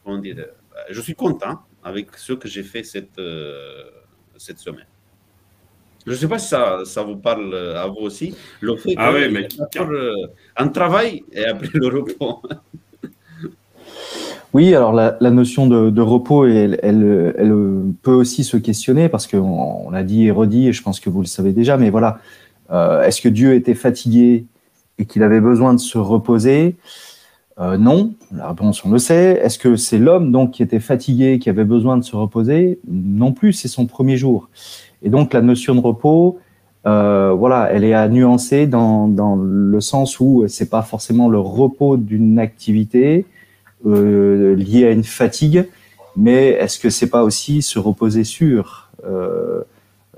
comment 0.03 0.19
dire, 0.19 0.47
je 0.91 1.01
suis 1.01 1.15
content 1.15 1.61
avec 1.83 2.17
ce 2.17 2.33
que 2.33 2.49
j'ai 2.49 2.63
fait 2.63 2.83
cette, 2.83 3.19
euh, 3.19 3.85
cette 4.37 4.59
semaine. 4.59 4.87
Je 6.07 6.13
ne 6.13 6.17
sais 6.17 6.29
pas 6.29 6.39
si 6.39 6.49
ça, 6.49 6.83
ça 6.85 7.03
vous 7.03 7.17
parle 7.17 7.55
à 7.55 7.87
vous 7.87 8.01
aussi. 8.01 8.35
Le 8.61 8.77
fait 8.77 8.95
Ah 8.99 9.13
ouais, 9.13 9.29
mais- 9.31 9.49
un 10.57 10.69
travail 10.69 11.25
et 11.33 11.45
après 11.45 11.71
le 11.73 11.87
repos. 11.89 12.43
Oui, 14.55 14.73
alors 14.73 14.93
la, 14.93 15.31
notion 15.31 15.67
de, 15.67 16.01
repos, 16.01 16.47
elle 16.47 16.79
peut 18.03 18.13
aussi 18.13 18.45
se 18.45 18.57
questionner 18.57 19.09
parce 19.09 19.27
qu'on 19.27 19.41
on 19.87 19.91
l'a 19.91 20.05
dit 20.05 20.27
et 20.27 20.31
redit, 20.31 20.69
et 20.69 20.73
je 20.73 20.81
pense 20.81 21.01
que 21.01 21.11
vous 21.11 21.21
le 21.21 21.27
savez 21.27 21.53
déjà, 21.53 21.77
mais 21.77 21.91
voilà, 21.91 22.21
euh, 22.71 23.03
est-ce 23.03 23.21
que 23.21 23.29
Dieu 23.29 23.55
était 23.55 23.75
fatigué 23.75 24.47
et 24.99 25.07
qu'il 25.07 25.25
avait 25.25 25.41
besoin 25.41 25.75
de 25.75 25.81
se 25.81 25.99
reposer? 25.99 26.77
Euh, 27.59 27.77
Non, 27.79 28.15
la 28.31 28.49
réponse 28.49 28.85
on 28.85 28.93
le 28.93 28.99
sait. 28.99 29.41
Est-ce 29.43 29.59
que 29.59 29.75
c'est 29.75 29.99
l'homme 29.99 30.31
donc 30.31 30.53
qui 30.53 30.63
était 30.63 30.79
fatigué, 30.79 31.41
qui 31.41 31.51
avait 31.51 31.65
besoin 31.65 31.97
de 31.97 32.03
se 32.03 32.15
reposer? 32.15 32.79
Non 32.89 33.33
plus, 33.33 33.55
c'est 33.55 33.69
son 33.69 33.87
premier 33.87 34.17
jour. 34.17 34.49
Et 35.03 35.09
donc 35.09 35.33
la 35.35 35.43
notion 35.43 35.75
de 35.75 35.81
repos, 35.81 36.39
euh, 36.87 37.33
voilà, 37.33 37.71
elle 37.73 37.83
est 37.83 37.95
à 37.95 38.09
nuancer 38.09 38.69
dans, 38.69 39.09
dans 39.09 39.35
le 39.35 39.81
sens 39.81 40.21
où 40.21 40.45
c'est 40.47 40.71
pas 40.71 40.83
forcément 40.83 41.29
le 41.29 41.41
repos 41.41 41.97
d'une 41.97 42.39
activité, 42.39 43.27
euh, 43.87 44.55
lié 44.55 44.87
à 44.87 44.91
une 44.91 45.05
fatigue, 45.05 45.67
mais 46.17 46.51
est-ce 46.51 46.79
que 46.79 46.91
c'est 46.91 47.09
pas 47.11 47.23
aussi 47.23 47.63
se 47.63 47.79
reposer 47.79 48.25
sur 48.25 48.91
euh, 49.07 49.63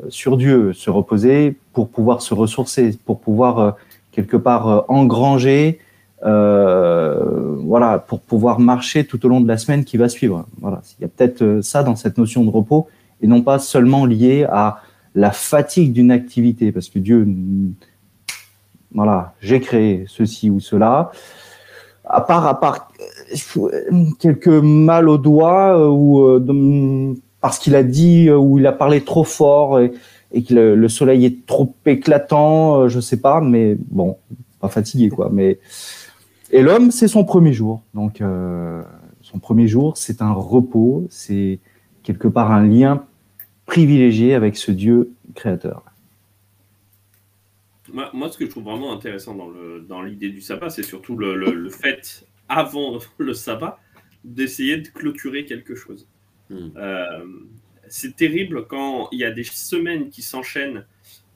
sur 0.08 0.36
Dieu, 0.36 0.72
se 0.74 0.90
reposer 0.90 1.56
pour 1.72 1.88
pouvoir 1.88 2.20
se 2.20 2.34
ressourcer, 2.34 2.96
pour 3.06 3.18
pouvoir 3.20 3.58
euh, 3.58 3.70
quelque 4.12 4.36
part 4.36 4.84
engranger, 4.88 5.80
voilà, 6.22 7.98
pour 7.98 8.20
pouvoir 8.20 8.58
marcher 8.60 9.04
tout 9.04 9.24
au 9.26 9.28
long 9.28 9.40
de 9.40 9.48
la 9.48 9.58
semaine 9.58 9.84
qui 9.84 9.96
va 9.96 10.08
suivre. 10.08 10.46
Voilà, 10.60 10.80
il 10.98 11.02
y 11.02 11.04
a 11.04 11.08
peut-être 11.08 11.60
ça 11.62 11.82
dans 11.82 11.96
cette 11.96 12.18
notion 12.18 12.44
de 12.44 12.50
repos 12.50 12.88
et 13.22 13.26
non 13.26 13.42
pas 13.42 13.58
seulement 13.58 14.06
lié 14.06 14.46
à 14.50 14.82
la 15.14 15.30
fatigue 15.30 15.92
d'une 15.92 16.10
activité, 16.10 16.72
parce 16.72 16.88
que 16.88 16.98
Dieu, 16.98 17.26
voilà, 18.92 19.34
j'ai 19.40 19.60
créé 19.60 20.04
ceci 20.08 20.50
ou 20.50 20.60
cela. 20.60 21.10
À 22.08 22.20
part, 22.20 22.46
à 22.46 22.60
part 22.60 22.88
quelques 24.20 24.46
mal 24.46 25.08
au 25.08 25.18
doigt 25.18 25.90
ou 25.90 26.40
parce 27.40 27.58
qu'il 27.58 27.74
a 27.74 27.82
dit 27.82 28.30
ou 28.30 28.58
il 28.58 28.66
a 28.66 28.72
parlé 28.72 29.00
trop 29.02 29.24
fort 29.24 29.80
et, 29.80 29.92
et 30.32 30.42
que 30.42 30.54
le, 30.54 30.88
soleil 30.88 31.24
est 31.24 31.46
trop 31.46 31.74
éclatant, 31.84 32.88
je 32.88 33.00
sais 33.00 33.20
pas, 33.20 33.40
mais 33.40 33.76
bon, 33.90 34.16
pas 34.60 34.68
fatigué 34.68 35.08
quoi. 35.08 35.30
Mais 35.32 35.58
et 36.52 36.62
l'homme, 36.62 36.92
c'est 36.92 37.08
son 37.08 37.24
premier 37.24 37.52
jour, 37.52 37.82
donc 37.94 38.22
son 39.22 39.38
premier 39.40 39.66
jour, 39.66 39.96
c'est 39.96 40.22
un 40.22 40.32
repos, 40.32 41.06
c'est 41.10 41.58
quelque 42.04 42.28
part 42.28 42.52
un 42.52 42.64
lien 42.64 43.02
privilégié 43.66 44.34
avec 44.34 44.56
ce 44.56 44.70
Dieu 44.70 45.12
créateur. 45.34 45.82
Moi, 47.92 48.30
ce 48.30 48.38
que 48.38 48.44
je 48.44 48.50
trouve 48.50 48.64
vraiment 48.64 48.92
intéressant 48.92 49.36
dans 49.88 50.02
l'idée 50.02 50.30
du 50.30 50.40
sabbat, 50.40 50.70
c'est 50.70 50.82
surtout 50.82 51.16
le, 51.16 51.68
fait, 51.70 52.26
avant 52.48 52.98
le 53.18 53.34
sabbat, 53.34 53.78
d'essayer 54.24 54.78
de 54.78 54.88
clôturer 54.88 55.44
quelque 55.44 55.74
chose. 55.74 56.08
Hmm. 56.50 56.70
Euh, 56.76 57.26
c'est 57.88 58.16
terrible 58.16 58.66
quand 58.66 59.08
il 59.12 59.20
y 59.20 59.24
a 59.24 59.30
des 59.30 59.44
semaines 59.44 60.10
qui 60.10 60.22
s'enchaînent 60.22 60.84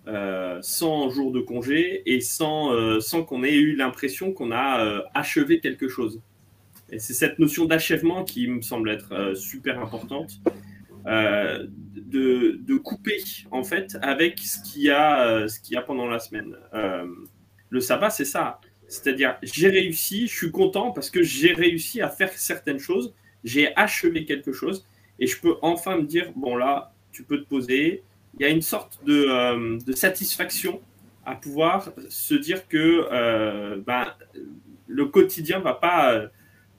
euh, 0.08 0.58
sans 0.62 1.10
jour 1.10 1.30
de 1.30 1.40
congé 1.40 2.02
et 2.06 2.20
sans, 2.20 2.72
euh, 2.72 3.00
sans 3.00 3.22
qu'on 3.22 3.44
ait 3.44 3.54
eu 3.54 3.76
l'impression 3.76 4.32
qu'on 4.32 4.50
a 4.50 5.04
achevé 5.14 5.60
quelque 5.60 5.88
chose. 5.88 6.20
Et 6.90 6.98
c'est 6.98 7.14
cette 7.14 7.38
notion 7.38 7.66
d'achèvement 7.66 8.24
qui 8.24 8.48
me 8.48 8.62
semble 8.62 8.90
être 8.90 9.34
super 9.36 9.80
importante. 9.80 10.40
Euh, 11.06 11.66
de, 11.94 12.58
de, 12.60 12.76
couper 12.76 13.22
en 13.52 13.62
fait 13.62 13.96
avec 14.02 14.38
ce 14.40 14.60
qu'il 14.60 14.82
y 14.82 14.90
a, 14.90 15.26
euh, 15.26 15.48
ce 15.48 15.60
qu'il 15.60 15.74
y 15.74 15.76
a 15.76 15.82
pendant 15.82 16.06
la 16.06 16.18
semaine. 16.18 16.56
le 17.70 17.80
sabbat, 17.80 18.10
c'est 18.10 18.24
ça. 18.24 18.60
C'est-à-dire, 18.88 19.36
j'ai 19.42 19.68
réussi, 19.68 20.26
je 20.26 20.34
suis 20.34 20.50
content 20.50 20.90
parce 20.90 21.08
que 21.08 21.22
j'ai 21.22 21.52
réussi 21.52 22.00
à 22.00 22.08
faire 22.08 22.32
certaines 22.32 22.80
choses, 22.80 23.14
j'ai 23.44 23.74
achevé 23.76 24.24
quelque 24.24 24.52
chose 24.52 24.84
et 25.20 25.28
je 25.28 25.40
peux 25.40 25.54
enfin 25.62 25.98
me 25.98 26.02
dire, 26.02 26.32
bon 26.34 26.56
là, 26.56 26.92
tu 27.12 27.22
peux 27.22 27.38
te 27.38 27.48
poser. 27.48 28.02
Il 28.34 28.42
y 28.42 28.44
a 28.44 28.48
une 28.48 28.62
sorte 28.62 28.98
de, 29.04 29.78
de 29.84 29.92
satisfaction 29.92 30.80
à 31.24 31.36
pouvoir 31.36 31.92
se 32.08 32.34
dire 32.34 32.66
que 32.66 33.78
ben, 33.86 34.12
le 34.88 35.06
quotidien 35.06 35.60
va 35.60 35.74
pas 35.74 36.28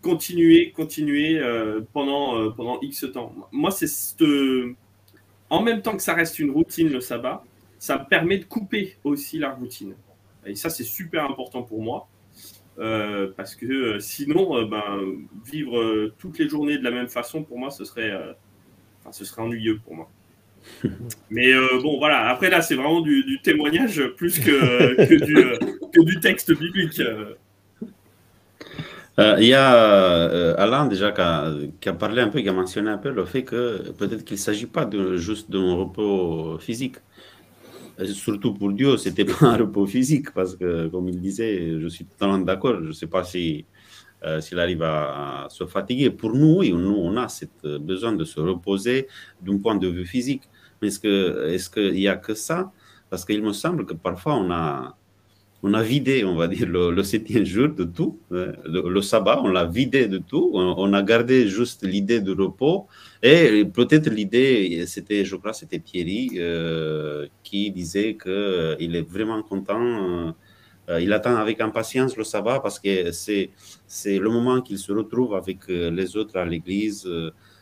continuer, 0.01 0.71
continuer 0.71 1.39
euh, 1.39 1.81
pendant, 1.93 2.37
euh, 2.37 2.49
pendant 2.49 2.79
X 2.81 3.05
temps. 3.13 3.33
Moi, 3.51 3.71
c'est 3.71 3.87
en 5.49 5.61
même 5.61 5.81
temps 5.81 5.95
que 5.95 6.03
ça 6.03 6.13
reste 6.13 6.39
une 6.39 6.51
routine, 6.51 6.89
le 6.89 7.01
sabbat, 7.01 7.43
ça 7.77 7.99
me 7.99 8.07
permet 8.07 8.37
de 8.37 8.45
couper 8.45 8.95
aussi 9.03 9.37
la 9.37 9.51
routine. 9.51 9.95
Et 10.45 10.55
ça, 10.55 10.69
c'est 10.69 10.83
super 10.83 11.25
important 11.25 11.63
pour 11.63 11.81
moi. 11.81 12.07
Euh, 12.79 13.31
parce 13.35 13.55
que 13.55 13.99
sinon, 13.99 14.65
ben, 14.65 14.99
vivre 15.45 16.11
toutes 16.17 16.39
les 16.39 16.47
journées 16.47 16.77
de 16.77 16.83
la 16.83 16.91
même 16.91 17.09
façon, 17.09 17.43
pour 17.43 17.59
moi, 17.59 17.69
ce 17.69 17.83
serait, 17.85 18.11
ce 19.11 19.25
serait 19.25 19.41
ennuyeux 19.41 19.79
pour 19.83 19.95
moi. 19.95 20.09
Mais 21.29 21.53
bon, 21.81 21.97
voilà. 21.99 22.29
Après, 22.29 22.49
là, 22.49 22.61
c'est 22.61 22.75
vraiment 22.75 23.01
du, 23.01 23.39
témoignage 23.43 24.01
plus 24.15 24.39
que, 24.39 24.95
que, 25.05 25.25
du, 25.25 25.89
que, 25.91 26.01
du, 26.01 26.19
texte 26.19 26.57
biblique. 26.57 27.01
Euh, 29.19 29.35
il 29.39 29.47
y 29.47 29.53
a 29.53 29.75
euh, 29.75 30.55
Alain 30.57 30.85
déjà 30.85 31.11
qui 31.11 31.89
a, 31.89 31.93
parlé 31.93 32.21
un 32.21 32.29
peu, 32.29 32.39
qui 32.39 32.47
a 32.47 32.53
mentionné 32.53 32.89
un 32.89 32.97
peu 32.97 33.11
le 33.11 33.25
fait 33.25 33.43
que 33.43 33.91
peut-être 33.91 34.23
qu'il 34.23 34.35
ne 34.35 34.41
s'agit 34.41 34.67
pas 34.67 34.85
de, 34.85 35.17
juste 35.17 35.51
d'un 35.51 35.75
repos 35.75 36.57
physique. 36.59 36.95
surtout 38.13 38.53
pour 38.53 38.71
Dieu, 38.71 38.97
ce 38.97 39.09
n'était 39.09 39.25
pas 39.33 39.47
un 39.47 39.57
repos 39.57 39.85
physique 39.85 40.31
parce 40.33 40.55
que, 40.55 40.87
comme 40.87 41.09
il 41.09 41.19
disait, 41.19 41.79
je 41.79 41.87
suis 41.87 42.05
totalement 42.05 42.39
d'accord. 42.39 42.77
Je 42.81 42.87
ne 42.87 42.93
sais 42.93 43.07
pas 43.07 43.23
si 43.23 43.65
euh, 44.23 44.39
s'il 44.39 44.59
arrive 44.59 44.83
à, 44.83 45.47
se 45.49 45.65
fatiguer. 45.65 46.11
Pour 46.11 46.33
nous, 46.33 46.57
oui, 46.59 46.71
nous, 46.71 46.95
on 46.95 47.17
a 47.17 47.27
cette 47.27 47.65
besoin 47.65 48.13
de 48.13 48.23
se 48.23 48.39
reposer 48.39 49.07
d'un 49.41 49.57
point 49.57 49.75
de 49.75 49.87
vue 49.87 50.05
physique. 50.05 50.43
Mais 50.81 50.89
est-ce 50.89 51.69
qu'il 51.69 51.83
est 51.83 51.91
n'y 51.91 52.07
a 52.07 52.15
que 52.17 52.35
ça? 52.35 52.71
Parce 53.09 53.25
qu'il 53.25 53.43
me 53.43 53.51
semble 53.51 53.85
que 53.85 53.93
parfois, 53.93 54.35
on 54.35 54.51
a 54.51 54.95
on 55.63 55.73
a 55.73 55.83
vidé, 55.83 56.23
on 56.23 56.35
va 56.35 56.47
dire, 56.47 56.67
le, 56.67 57.03
septième 57.03 57.45
jour 57.45 57.69
de 57.69 57.83
tout. 57.83 58.19
Hein. 58.31 58.53
Le, 58.65 59.01
sabbat, 59.01 59.41
on 59.43 59.49
l'a 59.49 59.65
vidé 59.65 60.07
de 60.07 60.17
tout. 60.17 60.49
On, 60.53 60.93
a 60.93 61.03
gardé 61.03 61.47
juste 61.47 61.85
l'idée 61.85 62.19
de 62.19 62.33
repos. 62.33 62.87
Et 63.21 63.63
peut-être 63.65 64.09
l'idée, 64.09 64.85
c'était, 64.87 65.23
je 65.23 65.35
crois, 65.35 65.53
c'était 65.53 65.77
Thierry 65.79 66.31
euh, 66.37 67.27
qui 67.43 67.69
disait 67.69 68.15
qu'il 68.15 68.31
euh, 68.31 68.75
est 68.79 69.07
vraiment 69.07 69.43
content. 69.43 70.33
Euh, 70.89 70.99
il 70.99 71.13
attend 71.13 71.35
avec 71.35 71.61
impatience 71.61 72.17
le 72.17 72.23
sabbat 72.23 72.59
parce 72.59 72.79
que 72.79 73.11
c'est, 73.11 73.51
c'est 73.85 74.17
le 74.17 74.29
moment 74.31 74.61
qu'il 74.61 74.79
se 74.79 74.91
retrouve 74.91 75.35
avec 75.35 75.67
les 75.67 76.17
autres 76.17 76.37
à 76.37 76.45
l'église. 76.45 77.07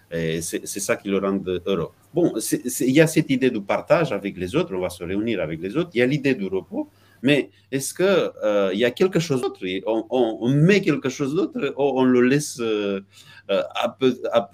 et 0.09 0.41
c'est, 0.41 0.65
ça 0.65 0.95
qui 0.95 1.09
le 1.09 1.17
rend 1.17 1.37
heureux. 1.65 1.89
Bon, 2.13 2.33
il 2.79 2.91
y 2.91 3.01
a 3.01 3.07
cette 3.07 3.29
idée 3.29 3.51
de 3.51 3.59
partage 3.59 4.13
avec 4.13 4.37
les 4.37 4.55
autres, 4.55 4.73
on 4.73 4.79
va 4.79 4.89
se 4.89 5.03
réunir 5.03 5.41
avec 5.41 5.61
les 5.61 5.75
autres. 5.75 5.91
Il 5.93 5.99
y 5.99 6.01
a 6.01 6.05
l'idée 6.05 6.33
du 6.33 6.47
repos. 6.47 6.89
Mais 7.21 7.49
est-ce 7.71 7.93
qu'il 7.93 8.31
euh, 8.43 8.71
y 8.73 8.85
a 8.85 8.91
quelque 8.91 9.19
chose 9.19 9.41
d'autre? 9.41 9.61
On, 9.85 10.49
met 10.49 10.81
quelque 10.81 11.09
chose 11.09 11.35
d'autre 11.35 11.73
ou 11.77 11.99
on 11.99 12.03
le 12.03 12.21
laisse 12.21 12.59
euh, 12.59 13.01
euh, 13.49 13.63
à, 13.75 13.89
peu, 13.89 14.19
à, 14.31 14.49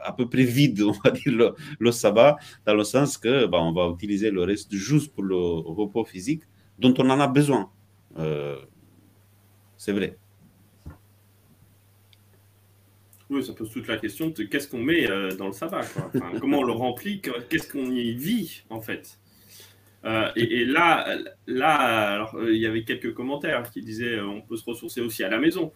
à 0.00 0.12
près 0.12 0.44
vide, 0.44 0.82
on 0.82 0.92
va 0.92 1.10
dire, 1.10 1.54
le, 1.78 1.92
sabbat, 1.92 2.36
dans 2.66 2.74
le 2.74 2.84
sens 2.84 3.18
que 3.18 3.46
bah, 3.46 3.58
on 3.60 3.72
va 3.72 3.88
utiliser 3.92 4.30
le 4.30 4.42
reste 4.42 4.74
juste 4.74 5.14
pour 5.14 5.24
le 5.24 5.36
repos 5.36 6.04
physique 6.04 6.42
dont 6.78 6.94
on 6.98 7.10
en 7.10 7.20
a 7.20 7.26
besoin. 7.26 7.70
C'est 9.76 9.92
vrai. 9.92 10.16
Oui, 13.30 13.44
ça 13.44 13.52
pose 13.52 13.70
toute 13.70 13.86
la 13.86 13.98
question 13.98 14.28
de 14.30 14.42
qu'est-ce 14.44 14.66
qu'on 14.68 14.82
met 14.82 15.06
dans 15.36 15.46
le 15.46 15.52
sabbat, 15.52 15.82
comment 16.40 16.60
on 16.60 16.64
le 16.64 16.72
remplit, 16.72 17.20
qu'est-ce 17.20 17.70
qu'on 17.70 17.90
y 17.90 18.14
vit 18.14 18.62
en 18.70 18.80
fait? 18.80 19.18
Euh, 20.04 20.30
et, 20.36 20.64
là, 20.64 21.06
là 21.46 21.74
alors, 22.14 22.36
euh, 22.36 22.54
il 22.54 22.60
y 22.60 22.66
avait 22.66 22.84
quelques 22.84 23.14
commentaires 23.14 23.68
qui 23.70 23.82
disaient 23.82 24.16
euh, 24.16 24.26
on 24.26 24.40
peut 24.42 24.56
se 24.56 24.64
ressourcer 24.64 25.00
aussi 25.00 25.24
à 25.24 25.28
la 25.28 25.38
maison. 25.38 25.72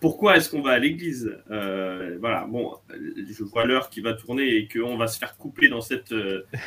pourquoi 0.00 0.36
est-ce 0.36 0.50
qu'on 0.50 0.62
va 0.62 0.72
à 0.72 0.78
l'église? 0.78 1.38
Voilà, 1.48 2.46
bon, 2.48 2.74
je 2.90 3.44
vois 3.44 3.64
l'heure 3.64 3.90
qui 3.90 4.00
va 4.00 4.14
tourner 4.14 4.56
et 4.56 4.68
qu'on 4.68 4.96
va 4.96 5.06
se 5.06 5.18
faire 5.18 5.36
couper 5.36 5.68
dans 5.68 5.80
cette, 5.80 6.14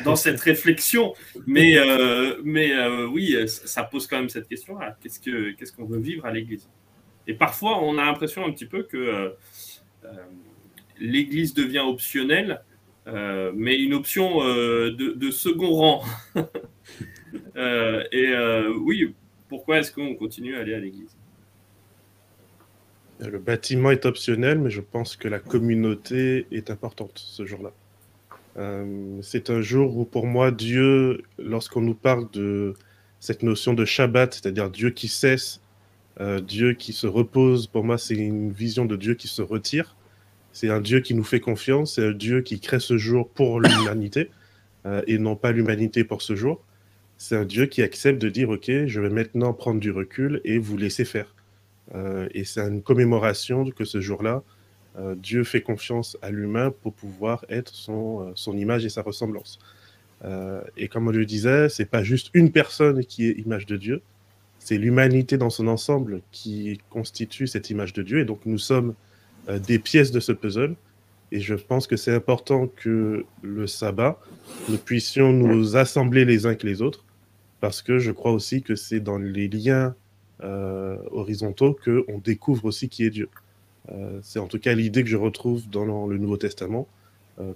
dans 0.03 0.15
cette 0.15 0.39
réflexion. 0.51 1.13
Mais, 1.47 1.75
mais 2.43 2.71
oui, 3.05 3.35
ça 3.47 3.83
pose 3.83 4.07
quand 4.07 4.17
même 4.17 4.29
cette. 4.29 4.47
Qu'est-ce 4.47 4.65
qu'on 4.65 4.79
qu'est-ce 5.01 5.71
qu'on 5.73 5.85
veut 5.85 5.99
vivre 5.99 6.25
à 6.25 6.31
l'église? 6.31 6.69
Et 7.27 7.33
parfois, 7.33 7.81
on 7.83 7.97
a 7.97 8.05
l'impression 8.05 8.45
un 8.45 8.51
petit 8.51 8.65
peu 8.65 8.83
que 8.83 9.35
l'église 10.99 11.53
devient 11.53 11.79
optionnelle 11.85 12.61
euh, 13.07 13.51
mais 13.53 13.77
une 13.77 13.93
option 13.93 14.41
euh, 14.43 14.91
de, 14.91 15.31
second 15.31 15.73
rang. 15.73 16.03
Euh, 17.55 18.03
et 18.11 18.31
oui, 18.79 19.15
pourquoi 19.49 19.79
est-ce 19.79 19.91
qu'on 19.91 20.13
continue 20.13 20.55
à 20.55 20.59
aller 20.59 20.75
à 20.75 20.79
l'église? 20.79 21.15
Le 23.19 23.39
bâtiment 23.39 23.89
est 23.89 24.05
optionnel, 24.05 24.59
mais 24.59 24.69
je 24.69 24.81
pense 24.81 25.15
que 25.15 25.27
la 25.27 25.39
communauté 25.39 26.45
est 26.51 26.69
importante 26.69 27.11
ce 27.15 27.43
jour-là. 27.45 27.71
c'est 29.23 29.49
un 29.49 29.61
jour 29.61 29.97
où, 29.97 30.05
pour 30.05 30.27
moi, 30.27 30.51
Dieu, 30.51 31.23
lorsqu'on 31.39 31.81
nous 31.81 31.95
parle 31.95 32.29
de 32.31 32.75
cette 33.19 33.41
notion 33.41 33.73
de 33.73 33.83
Shabbat, 33.83 34.35
c'est-à-dire 34.35 34.69
Dieu 34.69 34.91
qui 34.91 35.07
cesse, 35.07 35.59
Dieu 36.43 36.73
qui 36.73 36.93
se 36.93 37.07
repose, 37.07 37.65
pour 37.65 37.83
moi, 37.83 37.97
c'est 37.97 38.15
une 38.15 38.51
vision 38.51 38.85
de 38.85 38.95
Dieu 38.95 39.15
qui 39.15 39.27
se 39.27 39.41
retire. 39.41 39.95
C'est 40.53 40.69
un 40.69 40.79
Dieu 40.79 40.99
qui 41.01 41.15
nous 41.15 41.23
fait 41.23 41.39
confiance, 41.39 41.95
c'est 41.95 42.05
un 42.05 42.11
Dieu 42.11 42.41
qui 42.41 42.59
crée 42.59 42.79
ce 42.79 42.97
jour 42.97 43.27
pour 43.27 43.59
l'humanité 43.59 44.29
euh, 44.85 45.01
et 45.07 45.17
non 45.17 45.35
pas 45.35 45.51
l'humanité 45.51 46.03
pour 46.03 46.21
ce 46.21 46.35
jour. 46.35 46.63
C'est 47.17 47.35
un 47.35 47.45
Dieu 47.45 47.65
qui 47.65 47.81
accepte 47.81 48.21
de 48.21 48.29
dire, 48.29 48.49
OK, 48.49 48.69
je 48.69 49.01
vais 49.01 49.09
maintenant 49.09 49.53
prendre 49.53 49.79
du 49.79 49.91
recul 49.91 50.41
et 50.45 50.59
vous 50.59 50.77
laisser 50.77 51.05
faire. 51.05 51.33
Euh, 51.95 52.29
et 52.33 52.43
c'est 52.43 52.61
une 52.61 52.81
commémoration 52.81 53.69
que 53.71 53.83
ce 53.83 53.99
jour-là, 53.99 54.43
euh, 54.99 55.15
Dieu 55.15 55.43
fait 55.43 55.61
confiance 55.61 56.17
à 56.21 56.29
l'humain 56.29 56.71
pour 56.83 56.93
pouvoir 56.93 57.45
être 57.49 57.73
son, 57.73 58.33
image 58.55 58.85
et 58.85 58.89
sa 58.89 59.01
ressemblance. 59.01 59.59
et 60.77 60.87
comme 60.87 61.07
on 61.07 61.11
le 61.11 61.25
disait, 61.25 61.67
c'est 61.67 61.89
pas 61.89 62.03
juste 62.03 62.29
une 62.33 62.51
personne 62.51 63.03
qui 63.03 63.27
est 63.27 63.33
image 63.39 63.65
de 63.65 63.75
Dieu, 63.75 64.01
c'est 64.59 64.77
l'humanité 64.77 65.37
dans 65.37 65.49
son 65.49 65.67
ensemble 65.67 66.21
qui 66.31 66.79
constitue 66.89 67.47
cette 67.47 67.69
image 67.69 67.91
de 67.91 68.03
Dieu. 68.03 68.19
Et 68.19 68.25
donc 68.25 68.39
nous 68.45 68.57
sommes 68.57 68.93
des 69.47 69.79
pièces 69.79 70.11
de 70.11 70.19
ce 70.19 70.31
puzzle. 70.31 70.75
Et 71.31 71.39
je 71.39 71.55
pense 71.55 71.87
que 71.87 71.95
c'est 71.95 72.13
important 72.13 72.67
que 72.67 73.25
le 73.41 73.67
sabbat, 73.67 74.19
nous 74.69 74.77
puissions 74.77 75.33
nous 75.33 75.75
assembler 75.75 76.25
les 76.25 76.45
uns 76.45 76.55
que 76.55 76.67
les 76.67 76.81
autres, 76.81 77.03
parce 77.59 77.81
que 77.81 77.97
je 77.97 78.11
crois 78.11 78.31
aussi 78.31 78.61
que 78.61 78.75
c'est 78.75 78.99
dans 78.99 79.17
les 79.17 79.47
liens 79.47 79.95
euh, 80.43 80.97
horizontaux 81.11 81.77
qu'on 81.83 82.19
découvre 82.19 82.65
aussi 82.65 82.87
qui 82.87 83.03
est 83.05 83.09
Dieu. 83.09 83.29
Euh, 83.91 84.19
c'est 84.21 84.39
en 84.39 84.47
tout 84.47 84.59
cas 84.59 84.73
l'idée 84.73 85.03
que 85.03 85.09
je 85.09 85.17
retrouve 85.17 85.69
dans 85.69 86.07
le 86.07 86.17
Nouveau 86.17 86.37
Testament, 86.37 86.87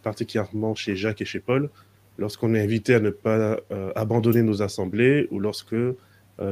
particulièrement 0.01 0.73
chez 0.73 0.95
Jacques 0.95 1.21
et 1.21 1.25
chez 1.25 1.39
Paul, 1.39 1.69
lorsqu'on 2.17 2.53
est 2.55 2.61
invité 2.61 2.95
à 2.95 2.99
ne 2.99 3.09
pas 3.09 3.59
euh, 3.71 3.91
abandonner 3.95 4.41
nos 4.41 4.61
assemblées 4.61 5.27
ou 5.31 5.39
lorsque 5.39 5.73
euh, 5.73 5.95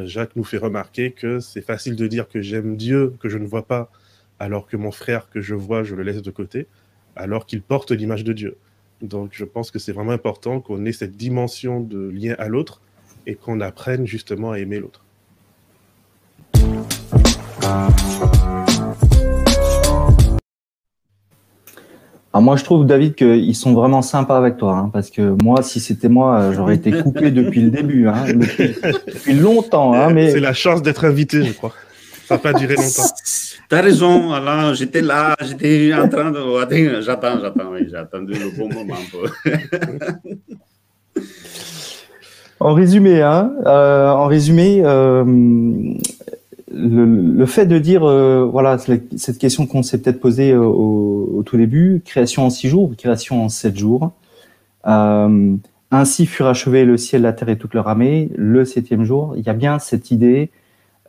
Jacques 0.05 0.35
nous 0.35 0.43
fait 0.43 0.57
remarquer 0.57 1.11
que 1.11 1.39
c'est 1.39 1.61
facile 1.61 1.95
de 1.95 2.07
dire 2.07 2.27
que 2.27 2.41
j'aime 2.41 2.77
Dieu, 2.77 3.13
que 3.19 3.29
je 3.29 3.37
ne 3.37 3.45
vois 3.45 3.65
pas, 3.65 3.91
alors 4.39 4.67
que 4.67 4.77
mon 4.77 4.91
frère 4.91 5.29
que 5.29 5.41
je 5.41 5.55
vois, 5.55 5.83
je 5.83 5.95
le 5.95 6.03
laisse 6.03 6.21
de 6.21 6.31
côté, 6.31 6.67
alors 7.15 7.45
qu'il 7.45 7.61
porte 7.61 7.91
l'image 7.91 8.23
de 8.23 8.33
Dieu. 8.33 8.57
Donc 9.01 9.31
je 9.33 9.45
pense 9.45 9.71
que 9.71 9.79
c'est 9.79 9.91
vraiment 9.91 10.11
important 10.11 10.59
qu'on 10.61 10.85
ait 10.85 10.91
cette 10.91 11.15
dimension 11.15 11.81
de 11.81 12.09
lien 12.09 12.35
à 12.37 12.47
l'autre 12.47 12.81
et 13.27 13.35
qu'on 13.35 13.59
apprenne 13.61 14.05
justement 14.05 14.51
à 14.51 14.59
aimer 14.59 14.79
l'autre. 14.79 15.03
Alors 22.35 22.43
moi, 22.43 22.57
je 22.57 22.65
trouve, 22.65 22.85
David, 22.85 23.15
qu'ils 23.15 23.55
sont 23.55 23.73
vraiment 23.73 24.01
sympas 24.01 24.37
avec 24.37 24.57
toi, 24.57 24.75
hein, 24.75 24.89
parce 24.91 25.09
que 25.09 25.41
moi, 25.41 25.63
si 25.63 25.79
c'était 25.79 26.09
moi, 26.09 26.37
euh, 26.37 26.53
j'aurais 26.53 26.75
été 26.75 26.91
coupé 26.91 27.31
depuis 27.31 27.61
le 27.61 27.69
début, 27.69 28.09
hein, 28.09 28.25
depuis, 28.27 29.33
longtemps. 29.33 29.93
Hein, 29.93 30.09
mais... 30.09 30.31
C'est 30.31 30.41
la 30.41 30.51
chance 30.51 30.81
d'être 30.81 31.05
invité, 31.05 31.45
je 31.45 31.53
crois. 31.53 31.71
Ça 32.27 32.35
n'a 32.35 32.37
pas 32.39 32.53
duré 32.53 32.75
longtemps. 32.75 33.09
T'as 33.69 33.81
raison, 33.81 34.31
Alain, 34.31 34.73
j'étais 34.73 35.01
là, 35.01 35.35
j'étais 35.41 35.93
en 35.93 36.07
train 36.07 36.31
de... 36.31 37.01
J'attends, 37.01 37.39
j'attends, 37.39 37.71
oui, 37.71 37.87
j'ai 37.89 37.95
attendu 37.95 38.33
le 38.33 38.49
bon 38.57 38.69
moment. 38.71 38.95
en 42.59 42.73
résumé, 42.73 43.21
hein, 43.21 43.51
euh, 43.65 44.09
en 44.09 44.27
résumé, 44.27 44.81
euh, 44.83 45.23
le, 46.75 47.45
fait 47.45 47.65
de 47.65 47.79
dire, 47.79 48.03
euh, 48.03 48.43
voilà, 48.43 48.77
cette 48.77 49.37
question 49.37 49.65
qu'on 49.65 49.83
s'est 49.83 50.01
peut-être 50.01 50.19
posée 50.19 50.51
euh, 50.51 50.59
au, 50.59 51.43
tout 51.45 51.57
début, 51.57 52.01
création 52.03 52.45
en 52.45 52.49
six 52.49 52.67
jours, 52.67 52.91
création 52.97 53.43
en 53.43 53.49
sept 53.49 53.77
jours. 53.77 54.11
Euh, 54.87 55.55
ainsi 55.91 56.25
furent 56.25 56.47
achevés 56.47 56.85
le 56.85 56.97
ciel, 56.97 57.21
la 57.21 57.33
terre 57.33 57.49
et 57.49 57.57
toute 57.57 57.73
leur 57.73 57.87
armée, 57.87 58.29
le 58.35 58.65
septième 58.65 59.03
jour. 59.03 59.33
Il 59.37 59.45
y 59.45 59.49
a 59.49 59.53
bien 59.53 59.79
cette 59.79 60.11
idée 60.11 60.51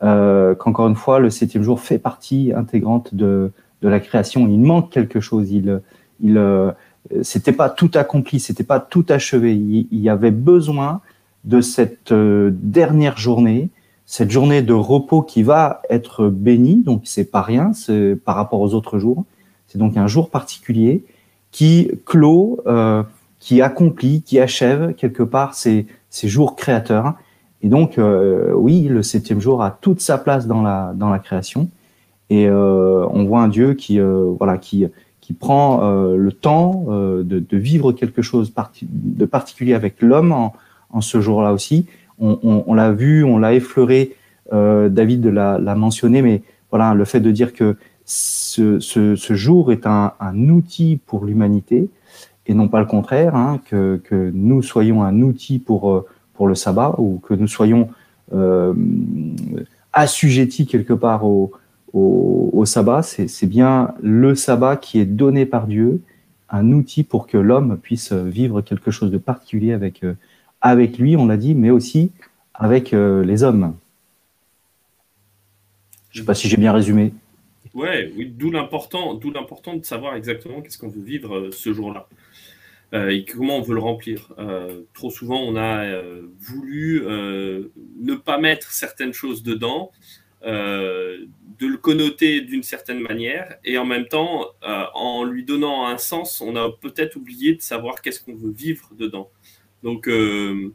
qu'encore 0.01 0.87
une 0.87 0.95
fois, 0.95 1.19
le 1.19 1.29
septième 1.29 1.63
jour 1.63 1.79
fait 1.79 1.99
partie 1.99 2.53
intégrante 2.55 3.15
de, 3.15 3.51
de 3.81 3.87
la 3.87 3.99
création. 3.99 4.47
Il 4.47 4.59
manque 4.59 4.91
quelque 4.91 5.19
chose. 5.19 5.51
Il, 5.51 5.81
il, 6.21 6.73
c'était 7.21 7.51
pas 7.51 7.69
tout 7.69 7.91
accompli, 7.95 8.39
c'était 8.39 8.63
pas 8.63 8.79
tout 8.79 9.05
achevé. 9.09 9.55
Il, 9.55 9.87
il, 9.91 9.99
y 9.99 10.09
avait 10.09 10.31
besoin 10.31 11.01
de 11.45 11.61
cette 11.61 12.13
dernière 12.13 13.17
journée 13.17 13.69
cette 14.09 14.31
journée 14.31 14.61
de 14.61 14.73
repos 14.73 15.21
qui 15.21 15.43
va 15.43 15.81
être 15.89 16.29
bénie, 16.29 16.81
donc 16.81 17.01
c'est 17.03 17.29
pas 17.29 17.41
rien 17.41 17.73
c'est 17.73 18.15
par 18.15 18.37
rapport 18.37 18.61
aux 18.61 18.73
autres 18.73 18.97
jours. 18.99 19.25
C'est 19.67 19.77
donc 19.77 19.97
un 19.97 20.07
jour 20.07 20.29
particulier 20.29 21.03
qui 21.51 21.91
clôt, 22.05 22.61
euh, 22.67 23.03
qui 23.39 23.61
accomplit, 23.61 24.21
qui 24.21 24.39
achève 24.39 24.93
quelque 24.93 25.23
part 25.23 25.53
ces, 25.53 25.87
ces 26.09 26.29
jours 26.29 26.55
créateurs. 26.55 27.15
Et 27.67 27.69
donc, 27.69 27.97
euh, 27.97 28.53
oui, 28.53 28.83
le 28.83 29.03
septième 29.03 29.41
jour 29.41 29.61
a 29.61 29.71
toute 29.71 29.99
sa 29.99 30.17
place 30.17 30.47
dans 30.47 30.61
la, 30.61 30.93
dans 30.95 31.09
la 31.09 31.19
création. 31.19 31.67
Et 32.29 32.47
euh, 32.47 33.05
on 33.09 33.25
voit 33.25 33.41
un 33.41 33.49
Dieu 33.49 33.73
qui, 33.73 33.99
euh, 33.99 34.31
voilà, 34.39 34.57
qui, 34.57 34.85
qui 35.19 35.33
prend 35.33 35.81
le 36.15 36.31
temps 36.31 36.85
de, 36.87 37.57
vivre 37.57 37.91
quelque 37.91 38.21
chose 38.21 38.53
de 38.83 39.25
particulier 39.25 39.73
avec 39.73 40.01
l'homme 40.01 40.31
en, 40.31 41.01
ce 41.01 41.19
jour-là 41.19 41.51
aussi 41.51 41.87
on, 42.19 42.73
l'a 42.73 42.93
vu, 42.93 43.25
on 43.25 43.37
l'a 43.37 43.53
effleuré, 43.53 44.15
David 44.49 45.25
l'a 45.25 45.75
mentionné, 45.75 46.21
mais 46.21 46.43
voilà, 46.71 46.93
le 46.93 47.03
fait 47.03 47.19
de 47.19 47.31
dire 47.31 47.51
que 47.51 47.75
ce, 48.05 49.33
jour 49.33 49.73
est 49.73 49.85
un, 49.85 50.13
outil 50.49 51.01
pour 51.05 51.25
l'humanité 51.25 51.89
et 52.45 52.53
non 52.53 52.69
pas 52.69 52.79
le 52.79 52.85
contraire, 52.85 53.35
hein, 53.35 53.59
que, 53.65 54.31
nous 54.33 54.61
soyons 54.61 55.03
un 55.03 55.21
outil 55.21 55.59
pour, 55.59 56.05
pour 56.37 56.47
le 56.47 56.55
sabbat 56.55 56.95
ou 56.99 57.19
que 57.19 57.33
nous 57.33 57.47
soyons 57.47 57.89
euh, 58.33 58.73
assujettis 59.91 60.65
quelque 60.65 60.93
part 60.93 61.25
au, 61.25 61.51
sabbat. 62.65 63.01
C'est 63.01 63.45
bien 63.47 63.93
le 64.01 64.35
sabbat 64.35 64.77
qui 64.77 64.99
est 64.99 65.05
donné 65.05 65.45
par 65.45 65.67
Dieu, 65.67 66.01
un 66.49 66.71
outil 66.71 67.03
pour 67.03 67.27
que 67.27 67.37
l'homme 67.37 67.77
puisse 67.77 68.13
vivre 68.13 68.61
quelque 68.61 68.91
chose 68.91 69.11
de 69.11 69.17
particulier 69.17 69.73
avec, 69.73 70.03
avec 70.61 70.97
lui, 70.97 71.15
on 71.15 71.25
l'a 71.27 71.37
dit, 71.37 71.55
mais 71.55 71.69
aussi 71.69 72.11
avec 72.57 72.93
euh, 72.93 73.23
les 73.23 73.43
hommes. 73.43 73.75
Je 76.11 76.19
ne 76.19 76.23
sais 76.23 76.25
pas 76.25 76.33
si 76.33 76.49
j'ai 76.49 76.57
bien 76.57 76.73
résumé. 76.73 77.13
Ouais, 77.73 78.11
oui, 78.17 78.33
d'où 78.35 78.49
l'important, 78.49 79.13
d'où 79.13 79.31
l'important 79.31 79.75
de 79.75 79.85
savoir 79.85 80.15
exactement 80.15 80.61
qu'est-ce 80.61 80.79
qu'on 80.79 80.89
veut 80.89 81.03
vivre 81.03 81.35
euh, 81.35 81.51
ce 81.51 81.73
jour-là 81.73 82.07
euh, 82.11 82.15
et 82.93 83.25
comment 83.25 83.57
on 83.57 83.61
veut 83.61 83.75
le 83.75 83.81
remplir. 83.81 84.33
trop 84.93 85.09
souvent, 85.09 85.41
on 85.41 85.55
a 85.55 86.01
voulu 86.39 87.01
ne 87.03 88.15
pas 88.15 88.37
mettre 88.37 88.71
certaines 88.71 89.13
choses 89.13 89.43
dedans, 89.43 89.91
de 90.43 91.27
le 91.59 91.77
connoter 91.77 92.41
d'une 92.41 92.63
certaine 92.63 93.01
manière, 93.01 93.57
et 93.65 93.77
en 93.77 93.85
même 93.85 94.07
temps, 94.07 94.45
en 94.61 95.25
lui 95.25 95.43
donnant 95.43 95.85
un 95.85 95.97
sens, 95.97 96.39
on 96.39 96.55
a 96.55 96.71
peut-être 96.71 97.17
oublié 97.17 97.55
de 97.55 97.61
savoir 97.61 98.01
qu'est-ce 98.01 98.21
qu'on 98.23 98.35
veut 98.35 98.51
vivre 98.51 98.89
dedans. 98.97 99.29
Donc 99.83 100.07
euh, 100.07 100.73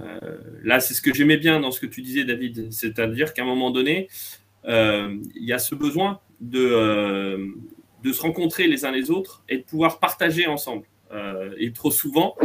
euh, 0.00 0.20
là, 0.62 0.80
c'est 0.80 0.94
ce 0.94 1.02
que 1.02 1.12
j'aimais 1.14 1.36
bien 1.36 1.60
dans 1.60 1.70
ce 1.70 1.80
que 1.80 1.86
tu 1.86 2.02
disais, 2.02 2.24
David, 2.24 2.72
c'est-à-dire 2.72 3.34
qu'à 3.34 3.42
un 3.42 3.46
moment 3.46 3.70
donné, 3.70 4.08
euh, 4.64 5.16
il 5.34 5.44
y 5.44 5.52
a 5.52 5.58
ce 5.58 5.74
besoin 5.74 6.20
de 6.40 7.54
se 8.04 8.20
rencontrer 8.20 8.66
les 8.66 8.84
uns 8.84 8.92
les 8.92 9.10
autres 9.10 9.42
et 9.48 9.58
de 9.58 9.62
pouvoir 9.62 9.98
partager 9.98 10.46
ensemble. 10.46 10.86
Et 11.58 11.72
trop 11.72 11.90
souvent, 11.90 12.36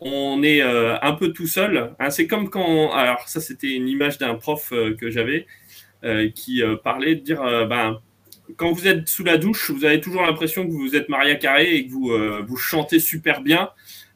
on 0.00 0.42
est 0.42 0.60
un 0.62 1.12
peu 1.12 1.32
tout 1.32 1.46
seul. 1.46 1.94
Hein, 1.98 2.10
c'est 2.10 2.26
comme 2.26 2.50
quand, 2.50 2.92
alors 2.92 3.28
ça 3.28 3.40
c'était 3.40 3.72
une 3.72 3.88
image 3.88 4.18
d'un 4.18 4.34
prof 4.34 4.70
que 4.70 5.10
j'avais 5.10 5.46
qui 6.34 6.62
parlait 6.82 7.16
de 7.16 7.20
dire, 7.20 7.42
ben, 7.66 8.00
quand 8.56 8.72
vous 8.72 8.86
êtes 8.86 9.08
sous 9.08 9.24
la 9.24 9.38
douche, 9.38 9.70
vous 9.70 9.84
avez 9.84 10.00
toujours 10.00 10.22
l'impression 10.22 10.66
que 10.66 10.72
vous 10.72 10.94
êtes 10.94 11.08
Maria 11.08 11.36
Carré 11.36 11.76
et 11.76 11.86
que 11.86 11.92
vous, 11.92 12.12
vous 12.46 12.56
chantez 12.56 12.98
super 12.98 13.40
bien. 13.40 13.70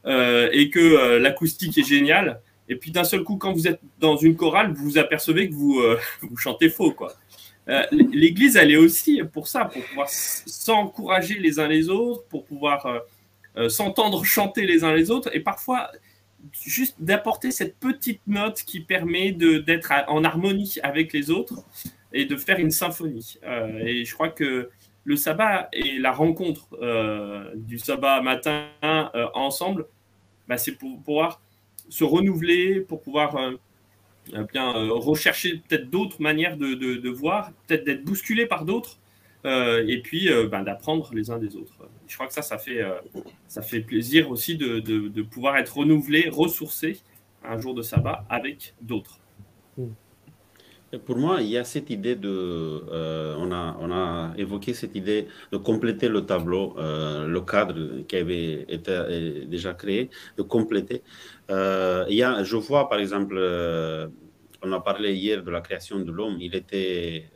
Euh, 0.07 0.49
et 0.53 0.71
que 0.71 0.79
euh, 0.79 1.19
l'acoustique 1.19 1.77
est 1.77 1.87
géniale. 1.87 2.41
Et 2.69 2.77
puis 2.77 2.91
d'un 2.91 3.05
seul 3.05 3.25
coup, 3.25 3.37
quand 3.37 3.53
vous 3.53 3.67
êtes 3.67 3.81
dans 3.99 4.17
une 4.17 4.37
chorale, 4.37 4.73
vous 4.73 4.85
vous 4.85 4.99
apercevez 4.99 5.49
que 5.49 5.55
vous, 5.55 5.81
euh, 5.81 5.99
vous 6.23 6.37
chantez 6.37 6.71
faux. 6.71 6.93
quoi. 6.93 7.15
L'Église, 7.91 8.57
elle 8.57 8.71
est 8.71 8.79
aussi 8.79 9.21
pour 9.31 9.47
ça, 9.47 9.67
pour 9.67 9.83
pouvoir 9.83 10.09
s'encourager 10.09 11.39
les 11.39 11.61
uns 11.61 11.69
les 11.69 11.91
autres, 11.91 12.25
pour 12.31 12.47
pouvoir 12.47 13.03
s'entendre 13.69 14.25
chanter 14.25 14.67
les 14.67 14.85
uns 14.85 14.95
les 14.95 15.11
autres, 15.11 15.31
et 15.35 15.41
parfois 15.41 15.91
juste 16.53 16.97
d'apporter 17.01 17.51
cette 17.51 17.77
petite 17.79 18.21
note 18.27 18.63
qui 18.63 18.81
permet 18.81 19.33
d'être 19.33 19.93
en 20.07 20.23
harmonie 20.23 20.77
avec 20.83 21.13
les 21.13 21.31
autres 21.31 21.65
et 22.13 22.25
de 22.25 22.37
faire 22.37 22.59
une 22.59 22.71
symphonie. 22.71 23.39
et 23.81 24.05
je 24.05 24.15
crois 24.15 24.29
que 24.29 24.71
le 25.05 25.17
sabbat 25.17 25.69
et 25.73 25.99
la 25.99 26.13
rencontre 26.13 26.69
du 27.57 27.79
sabbat 27.79 28.23
matin 28.23 28.69
ensemble, 29.35 29.87
bah, 30.49 30.57
c'est 30.57 30.73
pour 30.73 31.03
pouvoir 31.03 31.41
se 31.89 32.05
renouveler, 32.05 32.81
pour 32.81 33.03
pouvoir 33.03 33.37
euh, 33.37 33.53
euh, 34.35 34.45
bien 34.45 34.75
euh, 34.75 34.93
rechercher 34.93 35.63
peut-être 35.69 35.91
d'autres 35.91 36.21
manières 36.21 36.57
de, 36.57 37.09
voir, 37.09 37.53
peut-être 37.67 37.85
d'être 37.85 38.05
bousculé 38.05 38.47
par 38.47 38.65
d'autres, 38.65 38.99
et 39.45 40.01
puis 40.03 40.29
ben, 40.51 40.63
d'apprendre 40.63 41.11
les 41.15 41.31
uns 41.31 41.39
des 41.39 41.57
autres. 41.57 41.89
Je 42.09 42.15
crois 42.15 42.27
que 42.27 42.33
ça, 42.33 42.43
ça 42.43 42.59
fait, 42.59 42.81
ça 43.47 43.63
fait 43.63 43.81
plaisir 43.81 44.31
aussi 44.31 44.57
de, 44.57 44.81
de, 44.81 45.23
pouvoir 45.23 45.57
être 45.59 45.77
renouvelé, 45.77 46.29
ressourcé 46.31 47.01
un 47.45 47.61
jour 47.61 47.75
de 47.75 47.83
sabbat 47.83 48.25
avec 48.29 48.75
d'autres. 48.81 49.21
Mmh. 49.77 49.89
Pour 51.05 51.19
moi, 51.19 51.43
il 51.43 51.49
y 51.49 51.59
a 51.59 51.65
cette 51.65 51.91
idée 51.91 52.17
de, 52.17 52.29
euh, 52.31 53.35
on, 53.39 53.53
a, 53.53 53.77
on 53.79 53.93
a 53.93 54.33
évoqué 54.39 54.73
cette 54.73 54.97
idée 54.97 55.29
de 55.53 55.59
compléter 55.59 56.09
le 56.09 56.25
tableau, 56.25 56.77
euh, 56.79 57.27
le 57.27 57.43
cadre 57.43 58.07
qui 58.09 58.17
avait 58.17 58.65
été 58.71 58.91
euh, 58.93 59.45
déjà 59.45 59.75
créé, 59.75 60.09
de 60.39 60.43
compléter. 60.43 61.03
il 61.51 62.15
y 62.17 62.23
a, 62.23 62.43
je 62.43 62.57
vois 62.57 62.89
par 62.89 63.01
exemple, 63.01 63.37
on 64.63 64.73
a 64.73 64.81
parlé 64.81 65.15
hier 65.15 65.43
de 65.43 65.51
la 65.51 65.61
création 65.61 65.99
de 66.01 66.11
l'homme, 66.11 66.39
il 66.41 66.55
était, 66.55 67.31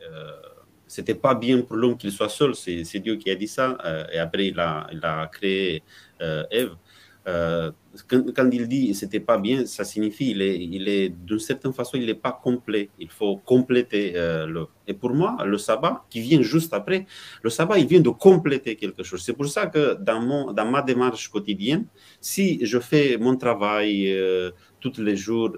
c'était 0.87 1.15
pas 1.15 1.35
bien 1.35 1.61
pour 1.61 1.75
l'homme 1.75 1.97
qu'il 1.97 2.11
soit 2.11 2.29
seul, 2.29 2.55
c'est 2.55 2.99
Dieu 2.99 3.15
qui 3.15 3.29
a 3.29 3.35
dit 3.35 3.47
ça, 3.47 3.77
et 4.11 4.19
après 4.19 4.47
il 4.47 4.59
a, 4.59 5.29
créé 5.31 5.83
Ève. 6.19 6.75
Euh, 8.11 8.31
quand, 8.35 8.49
il 8.51 8.67
dit 8.67 8.93
c'était 8.93 9.19
pas 9.19 9.37
bien, 9.37 9.65
ça 9.65 9.83
signifie 9.83 10.31
il 10.31 10.41
est, 10.41 10.57
il 10.57 10.87
est 10.87 11.09
d'une 11.09 11.39
certaine 11.39 11.73
façon 11.73 11.97
il 11.97 12.05
n'est 12.05 12.13
pas 12.15 12.31
complet. 12.31 12.89
Il 12.99 13.09
faut 13.09 13.37
compléter 13.37 14.13
euh, 14.15 14.45
le. 14.45 14.67
Et 14.87 14.93
pour 14.93 15.13
moi, 15.13 15.37
le 15.45 15.57
sabbat 15.57 16.03
qui 16.09 16.19
vient 16.21 16.41
juste 16.41 16.73
après, 16.73 17.05
le 17.41 17.49
sabbat 17.49 17.79
il 17.79 17.87
vient 17.87 18.01
de 18.01 18.09
compléter 18.09 18.75
quelque 18.75 19.03
chose. 19.03 19.21
C'est 19.23 19.33
pour 19.33 19.47
ça 19.47 19.67
que 19.67 19.95
dans 19.95 20.21
mon 20.21 20.51
dans 20.53 20.65
ma 20.65 20.81
démarche 20.81 21.29
quotidienne, 21.29 21.85
si 22.19 22.65
je 22.65 22.79
fais 22.79 23.17
mon 23.17 23.35
travail 23.37 24.11
euh, 24.11 24.51
tous 24.81 24.99
les 24.99 25.15
jours, 25.15 25.53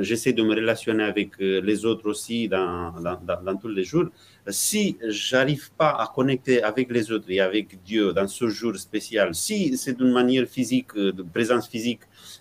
j'essaie 0.00 0.32
de 0.32 0.42
me 0.42 0.52
relationner 0.52 1.04
avec 1.04 1.38
les 1.38 1.84
autres 1.84 2.08
aussi 2.08 2.48
dans, 2.48 2.90
dans, 3.00 3.20
dans 3.40 3.56
tous 3.56 3.68
les 3.68 3.84
jours 3.84 4.08
si 4.48 4.98
j'arrive 5.06 5.70
pas 5.72 5.90
à 5.90 6.10
connecter 6.14 6.62
avec 6.62 6.90
les 6.90 7.10
autres 7.10 7.30
et 7.30 7.40
avec 7.40 7.82
Dieu 7.82 8.12
dans 8.12 8.28
ce 8.28 8.48
jour 8.48 8.76
spécial, 8.76 9.34
si 9.34 9.76
c'est 9.76 9.96
d'une 9.96 10.12
manière 10.12 10.46
physique, 10.46 10.94
de 10.94 11.22
présence 11.22 11.68
physique 11.68 11.73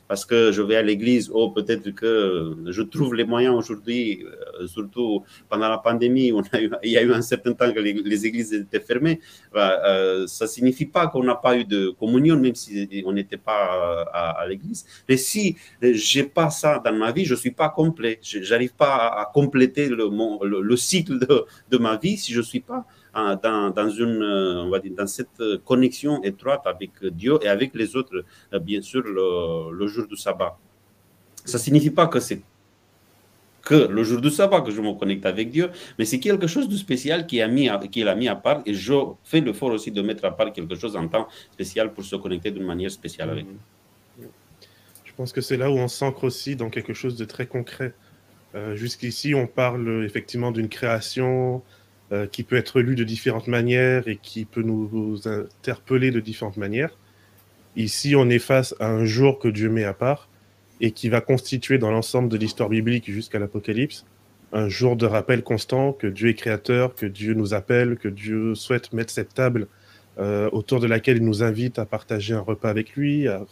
parce 0.08 0.26
que 0.26 0.52
je 0.52 0.62
vais 0.62 0.76
à 0.76 0.82
l'église, 0.82 1.30
ou 1.30 1.34
oh, 1.36 1.50
peut-être 1.50 1.92
que 1.92 2.56
je 2.68 2.82
trouve 2.82 3.16
les 3.16 3.24
moyens 3.24 3.56
aujourd'hui, 3.56 4.24
euh, 4.24 4.68
surtout 4.68 5.24
pendant 5.50 5.70
la 5.70 5.78
pandémie, 5.78 6.32
il 6.84 6.92
y 6.92 6.98
a 6.98 7.02
eu 7.02 7.14
un 7.14 7.22
certain 7.22 7.54
temps 7.54 7.72
que 7.72 7.80
les, 7.80 8.26
églises 8.26 8.54
étaient 8.54 8.80
fermées, 8.80 9.20
bah, 9.54 9.82
euh, 9.86 10.28
ça 10.28 10.46
ne 10.46 10.50
signifie 10.50 10.86
pas 10.86 11.08
qu'on 11.08 11.24
n'a 11.24 11.36
pas 11.36 11.58
eu 11.58 11.66
de 11.66 11.90
communion, 12.00 12.38
même 12.38 12.56
si 12.56 13.04
on 13.06 13.14
n'était 13.14 13.38
pas 13.38 14.04
à, 14.14 14.46
l'église. 14.48 14.86
Mais 15.08 15.18
si 15.18 15.56
je 15.82 16.20
n'ai 16.20 16.26
pas 16.26 16.50
ça 16.50 16.82
dans 16.84 16.94
ma 16.94 17.12
vie, 17.12 17.26
je 17.26 17.34
ne 17.34 17.40
suis 17.40 17.52
pas 17.52 17.70
complet. 17.70 18.20
Je 18.22 18.50
n'arrive 18.50 18.74
pas 18.74 19.08
à, 19.08 19.32
compléter 19.34 19.90
le, 19.90 20.10
le, 20.62 20.78
cycle 20.78 21.20
de, 21.20 21.46
de, 21.70 21.78
ma 21.78 21.98
vie 21.98 22.18
si 22.18 22.34
je 22.34 22.40
ne 22.40 22.44
suis 22.44 22.60
pas 22.60 22.86
dans, 23.14 23.70
dans, 23.70 23.90
une, 23.90 24.24
on 24.24 24.70
va 24.70 24.80
dire, 24.80 24.94
dans 24.98 25.08
cette 25.08 25.42
connexion 25.64 26.24
étroite 26.24 26.62
avec 26.66 26.92
Dieu 27.06 27.38
et 27.42 27.48
avec 27.48 27.74
les 27.76 27.96
autres, 27.96 28.24
bien 28.62 28.82
sûr, 28.82 29.02
le, 29.04 29.88
jour 29.88 30.08
du 30.08 30.16
sabbat. 30.16 30.58
Ça 31.46 31.58
ne 31.58 31.64
signifie 31.64 31.92
pas 31.92 32.08
que 32.08 32.20
c'est 32.20 32.42
que 33.64 33.88
le 33.88 34.04
jour 34.04 34.20
du 34.20 34.30
sabbat 34.30 34.62
que 34.62 34.72
je 34.72 34.82
me 34.82 34.94
connecte 34.94 35.26
avec 35.26 35.50
Dieu, 35.50 35.70
mais 35.98 36.04
c'est 36.04 36.20
quelque 36.20 36.48
chose 36.48 36.68
de 36.68 36.76
spécial 36.76 37.26
qui 37.26 37.42
a 37.42 37.48
mis, 37.48 37.70
qu'il 37.92 38.08
a 38.10 38.16
mis 38.16 38.28
à 38.28 38.36
part 38.36 38.62
et 38.66 38.74
je 38.74 38.94
fais 39.24 39.40
l'effort 39.40 39.72
aussi 39.72 39.90
de 39.90 40.02
mettre 40.02 40.26
à 40.26 40.36
part 40.36 40.52
quelque 40.52 40.76
chose 40.76 40.98
en 40.98 41.08
temps 41.08 41.30
spécial 41.54 41.94
pour 41.94 42.04
se 42.04 42.18
connecter 42.18 42.52
d'une 42.52 42.66
manière 42.66 42.92
spéciale 42.92 43.30
avec 43.30 43.46
lui. 43.46 44.28
Je 45.06 45.14
pense 45.16 45.32
que 45.32 45.42
c'est 45.42 45.58
là 45.58 45.70
où 45.70 45.76
on 45.76 45.88
s'ancre 45.88 46.24
aussi 46.24 46.56
dans 46.56 46.70
quelque 46.70 46.94
chose 46.94 47.16
de 47.16 47.24
très 47.24 47.46
concret. 47.46 47.94
Euh, 48.56 48.76
jusqu'ici, 48.76 49.36
on 49.36 49.46
parle 49.46 50.04
effectivement 50.04 50.52
d'une 50.52 50.70
création, 50.70 51.62
euh, 52.14 52.28
qui 52.28 52.44
peut 52.44 52.58
être 52.58 52.80
lu 52.80 52.94
de 52.94 53.04
différentes 53.04 53.48
manières 53.48 54.08
et 54.08 54.18
qui 54.22 54.46
peut 54.46 54.62
nous, 54.62 55.20
interpeller 55.26 56.12
de 56.12 56.20
différentes 56.20 56.58
manières. 56.58 56.96
Ici, 57.76 58.16
on 58.16 58.30
est 58.30 58.38
face 58.38 58.76
à 58.80 58.88
un 58.88 59.04
jour 59.04 59.40
que 59.40 59.48
Dieu 59.48 59.68
met 59.68 59.84
à 59.84 59.94
part 59.94 60.30
et 60.80 60.92
qui 60.92 61.10
va 61.10 61.22
constituer 61.22 61.80
dans 61.80 61.90
l'ensemble 61.90 62.30
de 62.30 62.38
l'histoire 62.38 62.70
biblique 62.70 63.10
jusqu'à 63.10 63.40
l'Apocalypse 63.40 64.06
un 64.52 64.70
jour 64.70 64.96
de 64.96 65.08
rappel 65.08 65.42
constant 65.42 65.92
que 65.92 66.06
Dieu 66.06 66.30
est 66.30 66.36
créateur, 66.36 66.94
que 66.94 67.08
Dieu 67.08 67.34
nous 67.34 67.56
appelle, 67.56 67.98
que 67.98 68.10
Dieu 68.10 68.54
souhaite 68.54 68.94
mettre 68.94 69.12
cette 69.12 69.34
table 69.34 69.66
euh, 70.20 70.52
autour 70.52 70.80
de 70.80 70.86
laquelle 70.86 71.18
il 71.18 71.26
nous 71.26 71.42
invite 71.42 71.80
à 71.80 71.86
partager 71.86 72.36
un 72.36 72.42
repas 72.42 72.70
avec 72.70 72.96
lui, 72.96 73.28
à, 73.28 73.44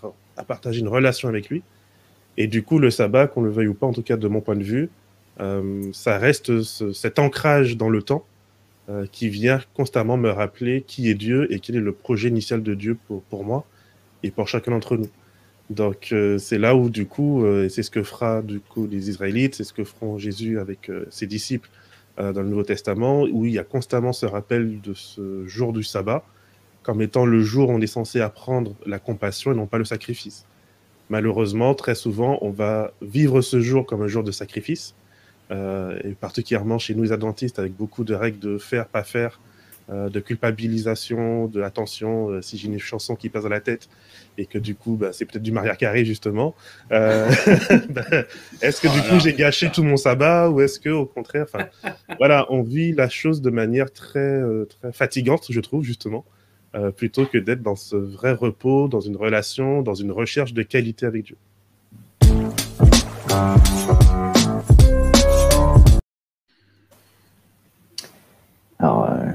partager 0.48 0.82
une 0.82 0.88
relation 0.88 1.28
avec 1.30 1.50
lui. 1.50 1.64
Et 2.38 2.46
du 2.46 2.62
coup, 2.62 2.78
le 2.78 2.92
sabbat, 2.92 3.26
qu'on 3.26 3.42
le 3.42 3.50
veuille 3.50 3.70
ou 3.70 3.74
pas, 3.74 3.88
en 3.88 3.94
tout 3.94 4.04
cas 4.04 4.18
de 4.18 4.28
mon 4.28 4.42
point 4.42 4.56
de 4.56 4.64
vue, 4.64 4.90
euh, 5.40 5.90
ça 5.94 6.20
reste 6.20 6.62
cet 6.94 7.18
ancrage 7.18 7.76
dans 7.76 7.90
le 7.90 8.04
temps 8.04 8.24
euh, 8.90 9.06
qui 9.12 9.30
vient 9.30 9.62
constamment 9.74 10.18
me 10.18 10.30
rappeler 10.30 10.84
qui 10.86 11.10
est 11.10 11.14
Dieu 11.14 11.52
et 11.54 11.60
quel 11.60 11.76
est 11.76 11.82
le 11.82 11.92
projet 11.92 12.30
initial 12.30 12.64
de 12.64 12.74
Dieu 12.74 12.98
pour, 13.08 13.22
pour 13.24 13.44
moi 13.44 13.66
et 14.24 14.32
pour 14.32 14.48
chacun 14.48 14.72
d'entre 14.72 14.98
nous. 14.98 15.10
Donc 15.70 16.10
euh, 16.12 16.38
c'est 16.38 16.58
là 16.58 16.76
où 16.76 16.90
du 16.90 17.06
coup, 17.06 17.46
euh, 17.46 17.70
c'est 17.70 17.84
ce 17.84 17.92
que 17.92 18.04
fera 18.04 18.42
du 18.42 18.60
coup 18.60 18.88
les 18.88 19.10
Israélites, 19.10 19.56
c'est 19.56 19.64
ce 19.64 19.74
que 19.74 19.84
feront 19.84 20.18
Jésus 20.18 20.60
avec 20.60 20.92
ses 21.10 21.28
disciples 21.28 21.70
dans 22.18 22.42
le 22.42 22.50
Nouveau 22.50 22.64
Testament, 22.64 23.24
où 23.24 23.46
il 23.46 23.54
y 23.54 23.58
a 23.58 23.64
constamment 23.64 24.14
ce 24.14 24.28
rappel 24.28 24.80
de 24.82 24.94
ce 24.94 25.48
jour 25.48 25.74
du 25.74 25.82
sabbat 25.82 26.24
comme 26.84 27.02
étant 27.02 27.26
le 27.26 27.42
jour 27.42 27.70
où 27.70 27.74
on 27.74 27.82
est 27.82 27.88
censé 27.88 28.22
apprendre 28.22 28.76
la 28.86 29.00
compassion 29.00 29.52
et 29.52 29.56
non 29.56 29.68
pas 29.68 29.78
le 29.78 29.86
sacrifice. 29.86 30.46
Malheureusement, 31.10 31.76
très 31.76 31.96
souvent, 31.96 32.38
on 32.42 32.52
va 32.52 32.94
vivre 33.02 33.42
ce 33.42 33.60
jour 33.60 33.86
comme 33.86 34.02
un 34.02 34.08
jour 34.08 34.24
de 34.24 34.32
sacrifice, 34.32 34.96
euh, 34.96 35.01
et 35.52 36.14
particulièrement 36.20 36.80
chez 36.80 36.96
nous 36.96 37.04
les 37.04 37.12
adventistes, 37.12 37.60
avec 37.60 37.76
beaucoup 37.76 38.04
de 38.04 38.14
règles 38.14 38.40
de 38.40 38.58
faire, 38.58 38.88
pas 38.88 39.04
faire, 39.04 39.40
euh, 39.92 40.10
de 40.10 40.22
culpabilisation, 40.22 41.48
de 41.48 41.62
attention, 41.62 42.30
euh, 42.30 42.42
si 42.42 42.58
j'ai 42.58 42.68
une 42.68 42.80
chanson 42.80 43.16
qui 43.16 43.28
passe 43.28 43.44
dans 43.44 43.50
la 43.50 43.60
tête, 43.60 43.90
et 44.38 44.46
que 44.46 44.58
du 44.58 44.74
coup, 44.74 44.96
bah, 44.96 45.10
c'est 45.12 45.26
peut-être 45.26 45.44
du 45.44 45.52
Maria 45.52 45.76
Carré, 45.76 46.06
justement. 46.06 46.56
Bah, 46.90 48.04
est-ce 48.62 48.80
que 48.80 48.88
du 48.88 49.10
coup, 49.10 49.20
j'ai 49.20 49.34
gâché 49.34 49.70
tout 49.70 49.84
mon 49.84 49.98
sabbat, 49.98 50.50
ou 50.50 50.62
est-ce 50.62 50.80
que, 50.80 50.90
au 50.90 51.06
contraire, 51.06 51.46
enfin, 51.52 51.66
voilà, 52.20 52.46
on 52.50 52.62
vit 52.62 52.94
la 52.94 53.10
chose 53.10 53.42
de 53.42 53.50
manière 53.50 53.92
très, 53.92 54.42
très 54.70 54.94
fatigante, 54.94 55.48
je 55.50 55.60
trouve, 55.60 55.84
justement. 55.84 56.24
plutôt 56.96 57.26
que 57.26 57.38
d'être 57.38 57.62
dans 57.62 57.76
ce 57.76 57.98
vrai 57.98 58.32
repos, 58.32 58.88
dans 58.88 59.02
une 59.02 59.18
relation, 59.18 59.82
dans 59.82 59.96
une 59.96 60.12
recherche 60.12 60.54
de 60.54 60.64
qualité 60.64 61.06
avec 61.06 61.26
Dieu. 61.26 61.38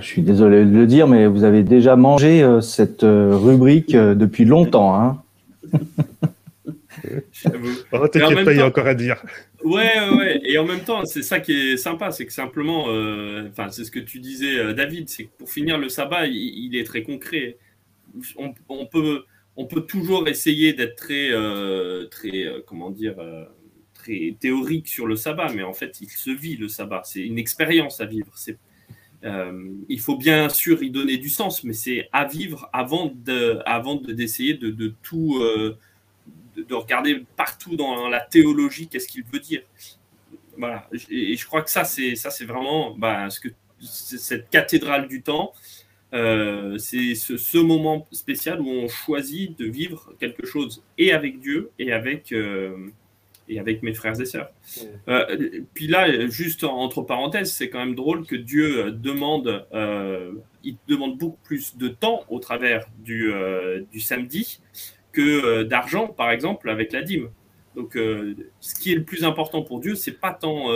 Je 0.01 0.07
suis 0.07 0.23
désolé 0.23 0.65
de 0.65 0.71
le 0.71 0.87
dire, 0.87 1.07
mais 1.09 1.27
vous 1.27 1.45
avez 1.45 1.63
déjà 1.63 1.97
mangé 1.97 2.43
euh, 2.43 2.61
cette 2.61 3.05
euh, 3.05 3.37
rubrique 3.37 3.95
depuis 3.95 4.45
longtemps. 4.45 5.01
Hein 5.01 5.23
oh, 7.93 8.09
T'inquiète 8.09 8.45
pas, 8.45 8.53
il 8.53 8.59
y 8.59 8.61
a 8.61 8.67
encore 8.67 8.87
à 8.87 8.95
dire. 8.95 9.23
Ouais, 9.65 9.93
ouais, 10.17 10.41
et 10.45 10.59
en 10.59 10.65
même 10.65 10.81
temps, 10.81 11.05
c'est 11.05 11.23
ça 11.23 11.41
qui 11.41 11.53
est 11.53 11.77
sympa, 11.77 12.11
c'est 12.11 12.27
que 12.27 12.33
simplement, 12.33 12.85
enfin, 13.49 13.71
c'est 13.71 13.85
ce 13.85 13.91
que 13.91 13.99
tu 13.99 14.21
disais, 14.21 14.75
David, 14.75 15.09
c'est 15.09 15.25
que 15.25 15.31
pour 15.39 15.51
finir 15.51 15.79
le 15.79 15.89
sabbat, 15.89 16.27
il, 16.27 16.77
est 16.77 16.85
très 16.85 17.03
concret. 17.03 17.57
On, 18.37 18.87
peut, 18.87 19.25
on 19.57 19.67
peut 19.67 19.81
toujours 19.81 20.29
essayer 20.29 20.73
d'être 20.73 20.95
très, 20.95 21.31
très, 22.11 22.47
comment 22.67 22.91
dire, 22.91 23.17
très 23.95 24.37
théorique 24.39 24.87
sur 24.87 25.07
le 25.07 25.17
sabbat, 25.17 25.53
mais 25.53 25.65
en 25.65 25.73
fait, 25.73 26.01
il 26.01 26.11
se 26.11 26.31
vit 26.31 26.57
le 26.57 26.69
sabbat. 26.69 27.03
C'est 27.05 27.23
une 27.23 27.39
expérience 27.39 28.01
à 28.01 28.05
vivre. 28.05 28.31
C'est 28.37 28.59
euh, 29.25 29.71
il 29.89 30.01
faut 30.01 30.17
bien 30.17 30.49
sûr 30.49 30.83
y 30.83 30.91
donner 30.91 31.17
du 31.17 31.29
sens, 31.29 31.65
mais 31.65 31.73
c'est 31.73 32.09
à 32.13 32.27
vivre 32.27 32.69
avant 32.73 33.13
de, 33.15 33.61
avant 33.67 33.97
d'essayer 33.97 34.55
de, 34.55 34.95
tout, 35.03 35.39
euh, 35.41 35.79
de, 36.57 36.75
regarder 36.75 37.25
partout 37.37 37.77
dans 37.77 38.09
la 38.09 38.21
théologie 38.21 38.89
qu'est-ce 38.89 39.09
qu'il 39.09 39.25
veut 39.25 39.41
dire. 39.41 39.63
Voilà. 40.57 40.89
Et, 41.11 41.37
je 41.37 41.47
crois 41.47 41.63
que 41.63 41.71
ça, 41.71 41.85
c'est 41.85 42.15
ça, 42.15 42.31
c'est 42.31 42.45
vraiment 42.45 42.95
bah, 42.97 43.31
ce 43.31 43.41
que 43.41 43.49
cette 43.81 44.51
cathédrale 44.51 45.09
du 45.09 45.23
temps. 45.23 45.53
Euh, 46.15 46.79
c'est 46.79 47.15
ce, 47.15 47.59
moment 47.59 48.07
spécial 48.13 48.61
où 48.61 48.69
on 48.69 48.89
choisit 48.89 49.59
de 49.59 49.67
vivre 49.67 50.15
quelque 50.21 50.47
chose 50.47 50.85
et 50.99 51.13
avec 51.13 51.41
Dieu 51.41 51.71
et 51.79 51.93
avec 51.93 52.33
et 53.49 53.59
avec 53.59 53.83
mes 53.83 53.95
frères 53.95 54.21
et 54.21 54.25
sœurs. 54.25 54.51
Euh, 55.09 55.63
puis 55.75 55.87
là, 55.87 56.29
juste 56.29 56.65
entre 56.65 57.03
parenthèses, 57.03 57.53
c'est 57.53 57.69
quand 57.69 57.79
même 57.79 57.95
drôle 57.95 58.27
que 58.27 58.37
Dieu 58.37 58.91
demande, 58.93 59.67
euh, 59.73 60.33
il 60.65 60.77
demande 60.89 61.19
beaucoup 61.19 61.39
plus 61.45 61.77
de 61.77 61.89
temps 61.89 62.25
au 62.29 62.39
travers 62.39 62.87
du, 62.99 63.33
euh, 63.33 63.83
du 63.93 64.01
samedi 64.01 64.61
que 65.13 65.63
d'argent, 65.63 66.09
par 66.09 66.31
exemple, 66.31 66.69
avec 66.69 66.93
la 66.93 67.03
dîme. 67.03 67.31
Donc, 67.75 67.93
ce 67.95 68.75
qui 68.75 68.93
est 68.93 68.95
le 68.95 69.05
plus 69.05 69.25
important 69.25 69.63
pour 69.63 69.81
Dieu, 69.81 69.95
c'est 69.97 70.19
pas 70.19 70.33
tant 70.33 70.71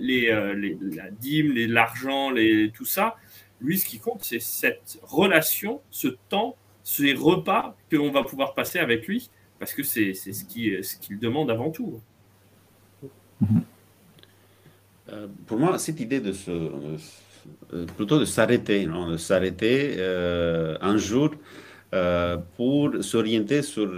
les, 0.00 0.28
la 0.28 1.10
dîme, 1.10 1.52
l'argent, 1.68 2.30
les, 2.30 2.70
tout 2.70 2.84
ça. 2.84 3.16
Lui, 3.60 3.78
ce 3.78 3.84
qui 3.84 3.98
compte, 3.98 4.22
c'est 4.22 4.40
cette 4.40 4.98
relation, 5.02 5.80
ce 5.90 6.08
temps, 6.28 6.56
ces 6.82 7.12
repas 7.12 7.76
que 7.90 7.96
l'on 7.96 8.10
va 8.10 8.22
pouvoir 8.22 8.54
passer 8.54 8.78
avec 8.78 9.06
lui 9.06 9.30
parce 9.60 9.74
que 9.74 9.82
c'est 9.82 10.14
ce 10.14 10.44
qu'il 10.44 10.82
ce 10.82 10.96
qu'il 10.96 11.18
demande 11.18 11.50
avant 11.50 11.70
tout. 11.70 12.00
Euh, 15.12 15.26
pour 15.46 15.58
moi, 15.58 15.78
cette 15.78 16.00
idée 16.00 16.20
de 16.20 16.32
se, 16.32 16.50
euh, 16.50 17.86
plutôt 17.96 18.18
de 18.18 18.24
s'arrêter, 18.24 18.86
de 18.86 19.16
s'arrêter 19.16 19.96
euh, 19.98 20.76
un 20.80 20.96
jour 20.96 21.30
pour 22.56 22.90
s'orienter 23.00 23.62
sur, 23.62 23.88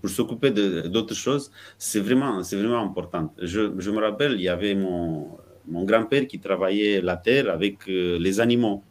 pour 0.00 0.08
s'occuper 0.08 0.52
d'autres 0.52 1.14
choses, 1.16 1.50
c'est 1.76 1.98
vraiment, 1.98 2.44
c'est 2.44 2.56
vraiment 2.56 2.82
important. 2.90 3.34
Je, 3.42 3.72
je, 3.78 3.90
me 3.90 4.00
rappelle, 4.00 4.34
il 4.34 4.42
y 4.42 4.48
avait 4.48 4.76
mon, 4.76 5.36
mon 5.66 5.82
grand-père 5.84 6.28
qui 6.28 6.38
travaillait 6.38 7.00
la 7.00 7.16
terre 7.16 7.50
avec 7.50 7.86
les 7.88 8.38
animaux. 8.38 8.84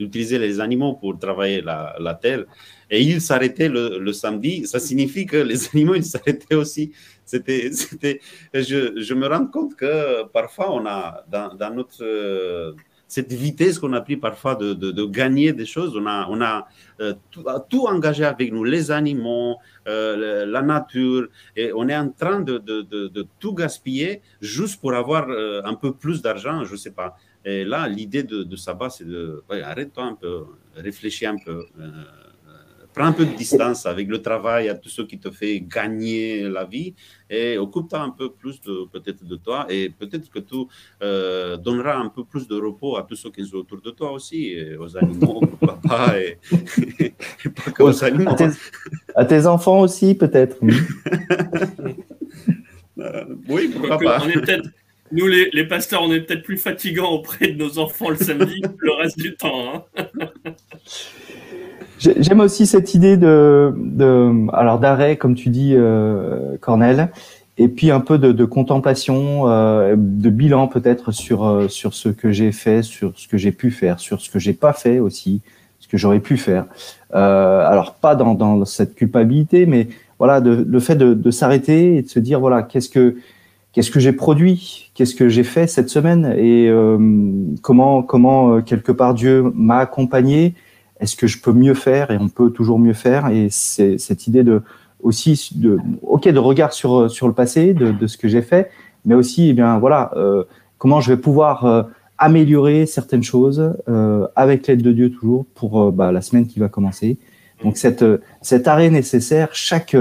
Il 0.00 0.06
utilisait 0.06 0.38
les 0.38 0.58
animaux 0.58 0.94
pour 0.94 1.18
travailler 1.18 1.60
la, 1.60 1.94
la 2.00 2.14
terre 2.14 2.44
et 2.90 3.00
il 3.00 3.20
s'arrêtait 3.20 3.68
le, 3.68 4.12
samedi, 4.12 4.66
ça 4.66 4.80
signifie 4.80 5.24
que 5.24 5.36
les 5.36 5.68
animaux, 5.72 5.94
ils 5.94 6.04
s'arrêtaient 6.04 6.56
aussi. 6.56 6.92
C'était, 7.24 7.70
c'était, 7.72 8.20
je, 8.52 9.00
je, 9.00 9.14
me 9.14 9.28
rends 9.28 9.46
compte 9.46 9.76
que 9.76 10.24
parfois, 10.24 10.72
on 10.72 10.84
a 10.86 11.24
dans, 11.30 11.72
notre 11.72 12.74
cette 13.06 13.32
vitesse 13.32 13.78
qu'on 13.80 13.92
a 13.92 14.00
pris 14.00 14.16
parfois 14.16 14.54
de, 14.54 14.72
de, 14.72 15.04
gagner 15.04 15.52
des 15.52 15.66
choses, 15.66 15.96
on 15.96 16.06
a, 16.06 16.28
on 16.28 16.40
a 16.40 16.68
euh, 17.00 17.12
tout, 17.68 17.86
engagé 17.86 18.24
avec 18.24 18.52
nous, 18.52 18.62
les 18.62 18.92
animaux, 18.92 19.56
euh, 19.88 20.46
la 20.46 20.62
nature, 20.62 21.26
et 21.56 21.72
on 21.72 21.88
est 21.88 21.96
en 21.96 22.08
train 22.10 22.38
de, 22.40 22.58
de 22.58 23.26
tout 23.40 23.52
gaspiller 23.52 24.22
juste 24.40 24.80
pour 24.80 24.94
avoir 24.94 25.28
euh, 25.28 25.60
un 25.64 25.74
peu 25.74 25.92
plus 25.92 26.22
d'argent, 26.22 26.64
je 26.64 26.72
ne 26.72 26.76
sais 26.76 26.92
pas. 26.92 27.16
Et 27.44 27.64
là, 27.64 27.88
l'idée 27.88 28.22
de, 28.22 28.56
sabbat, 28.56 28.90
c'est 28.90 29.06
de 29.06 29.42
arrête-toi 29.48 30.04
un 30.04 30.14
peu, 30.14 30.44
réfléchis 30.76 31.26
un 31.26 31.36
peu 31.36 31.66
prends 32.94 33.04
un 33.06 33.12
peu 33.12 33.24
de 33.24 33.34
distance 33.34 33.86
avec 33.86 34.08
le 34.08 34.20
travail, 34.20 34.68
à 34.68 34.74
tout 34.74 34.88
ce 34.88 35.02
qui 35.02 35.18
te 35.18 35.30
fait 35.30 35.60
gagner 35.60 36.48
la 36.48 36.64
vie 36.64 36.94
et 37.28 37.58
occupe-toi 37.58 38.00
un 38.00 38.10
peu 38.10 38.30
plus 38.30 38.60
peut-être 38.92 39.24
de 39.24 39.36
toi 39.36 39.66
et 39.68 39.90
peut-être 39.90 40.30
que 40.30 40.38
tu 40.38 40.56
euh, 41.02 41.56
donneras 41.56 41.96
un 41.96 42.08
peu 42.08 42.24
plus 42.24 42.48
de 42.48 42.56
repos 42.56 42.96
à 42.96 43.02
tous 43.02 43.16
ceux 43.16 43.30
qui 43.30 43.44
sont 43.44 43.58
autour 43.58 43.80
de 43.80 43.90
toi 43.90 44.12
aussi, 44.12 44.56
aux 44.78 44.96
animaux, 44.96 45.40
au 45.60 45.66
papa 45.66 46.14
et, 46.18 46.38
pas 47.50 47.70
qu'aux 47.70 48.04
animaux. 48.04 48.36
À 49.14 49.24
tes 49.24 49.46
enfants 49.46 49.80
aussi, 49.80 50.14
peut-être. 50.14 50.56
Euh, 52.98 53.24
oui, 53.48 53.70
pourquoi 53.72 53.96
pas. 53.96 54.20
On 54.22 54.28
est 54.28 54.34
peut-être, 54.34 54.68
nous, 55.12 55.26
les, 55.26 55.64
pasteurs, 55.64 56.02
on 56.02 56.12
est 56.12 56.20
peut-être 56.20 56.42
plus 56.42 56.56
fatigants 56.56 57.10
auprès 57.10 57.48
de 57.48 57.58
nos 57.58 57.78
enfants 57.78 58.10
le 58.10 58.16
samedi 58.16 58.60
que 58.60 58.68
le 58.78 58.92
reste 58.92 59.18
du 59.18 59.34
temps. 59.34 59.84
hein. 59.96 60.04
J'ai- 61.98 62.22
J'aime 62.22 62.40
aussi 62.40 62.66
cette 62.66 62.94
idée 62.94 63.18
de, 63.18 63.72
alors 64.54 64.78
d'arrêt, 64.78 65.16
comme 65.16 65.34
tu 65.34 65.50
dis, 65.50 65.74
euh, 65.74 66.56
Cornel, 66.58 67.10
et 67.58 67.68
puis 67.68 67.90
un 67.90 68.00
peu 68.00 68.16
de, 68.16 68.44
contemplation, 68.46 69.48
euh, 69.48 69.96
de 69.98 70.30
bilan 70.30 70.66
peut-être 70.66 71.12
sur 71.12 71.44
euh, 71.44 71.68
sur 71.68 71.92
ce 71.92 72.08
que 72.08 72.30
j'ai 72.32 72.52
fait, 72.52 72.82
sur 72.82 73.12
ce 73.16 73.28
que 73.28 73.36
j'ai 73.36 73.52
pu 73.52 73.70
faire, 73.70 74.00
sur 74.00 74.22
ce 74.22 74.30
que 74.30 74.38
j'ai 74.38 74.54
pas 74.54 74.72
fait 74.72 74.98
aussi, 74.98 75.42
ce 75.78 75.88
que 75.88 75.98
j'aurais 75.98 76.20
pu 76.20 76.38
faire. 76.38 76.64
Euh, 77.14 77.66
alors 77.66 77.96
pas 77.96 78.14
dans, 78.14 78.64
cette 78.64 78.94
culpabilité, 78.94 79.66
mais 79.66 79.88
voilà, 80.18 80.40
le 80.40 80.80
fait 80.80 80.96
de, 80.96 81.12
de 81.12 81.30
s'arrêter 81.30 81.96
et 81.96 82.02
de 82.02 82.08
se 82.08 82.18
dire 82.18 82.40
voilà, 82.40 82.62
qu'est-ce 82.62 82.88
que 82.88 83.16
qu'est-ce 83.72 83.90
que 83.90 84.00
j'ai 84.00 84.12
produit, 84.12 84.90
qu'est-ce 84.94 85.14
que 85.14 85.28
j'ai 85.28 85.44
fait 85.44 85.66
cette 85.66 85.88
semaine? 85.88 86.34
Et 86.36 86.68
euh, 86.68 86.98
comment 87.62 88.02
comment 88.02 88.54
euh, 88.54 88.60
quelque 88.60 88.92
part 88.92 89.14
Dieu 89.14 89.50
m'a 89.54 89.78
accompagné? 89.78 90.54
Est-ce 91.00 91.16
que 91.16 91.26
je 91.26 91.40
peux 91.40 91.52
mieux 91.52 91.74
faire? 91.74 92.10
Et 92.10 92.18
on 92.18 92.28
peut 92.28 92.50
toujours 92.50 92.78
mieux 92.78 92.92
faire. 92.92 93.28
Et 93.28 93.48
c'est 93.50 93.98
cette 93.98 94.26
idée 94.26 94.44
de 94.44 94.62
aussi 95.02 95.52
de 95.56 95.78
ok 96.02 96.28
de 96.28 96.38
regard 96.38 96.72
sur 96.72 97.10
sur 97.10 97.26
le 97.26 97.34
passé 97.34 97.74
de, 97.74 97.90
de 97.90 98.06
ce 98.06 98.18
que 98.18 98.28
j'ai 98.28 98.42
fait 98.42 98.70
mais 99.04 99.14
aussi 99.14 99.50
eh 99.50 99.52
bien 99.52 99.78
voilà 99.78 100.10
euh, 100.16 100.44
comment 100.78 101.00
je 101.00 101.12
vais 101.12 101.20
pouvoir 101.20 101.64
euh, 101.64 101.82
améliorer 102.18 102.86
certaines 102.86 103.22
choses 103.22 103.74
euh, 103.88 104.26
avec 104.36 104.66
l'aide 104.66 104.82
de 104.82 104.92
Dieu 104.92 105.10
toujours 105.10 105.46
pour 105.54 105.80
euh, 105.80 105.90
bah, 105.90 106.12
la 106.12 106.20
semaine 106.20 106.46
qui 106.46 106.58
va 106.58 106.68
commencer. 106.68 107.18
Donc 107.62 107.76
cette 107.76 108.04
cet 108.40 108.68
arrêt 108.68 108.90
nécessaire 108.90 109.50
chaque 109.52 109.96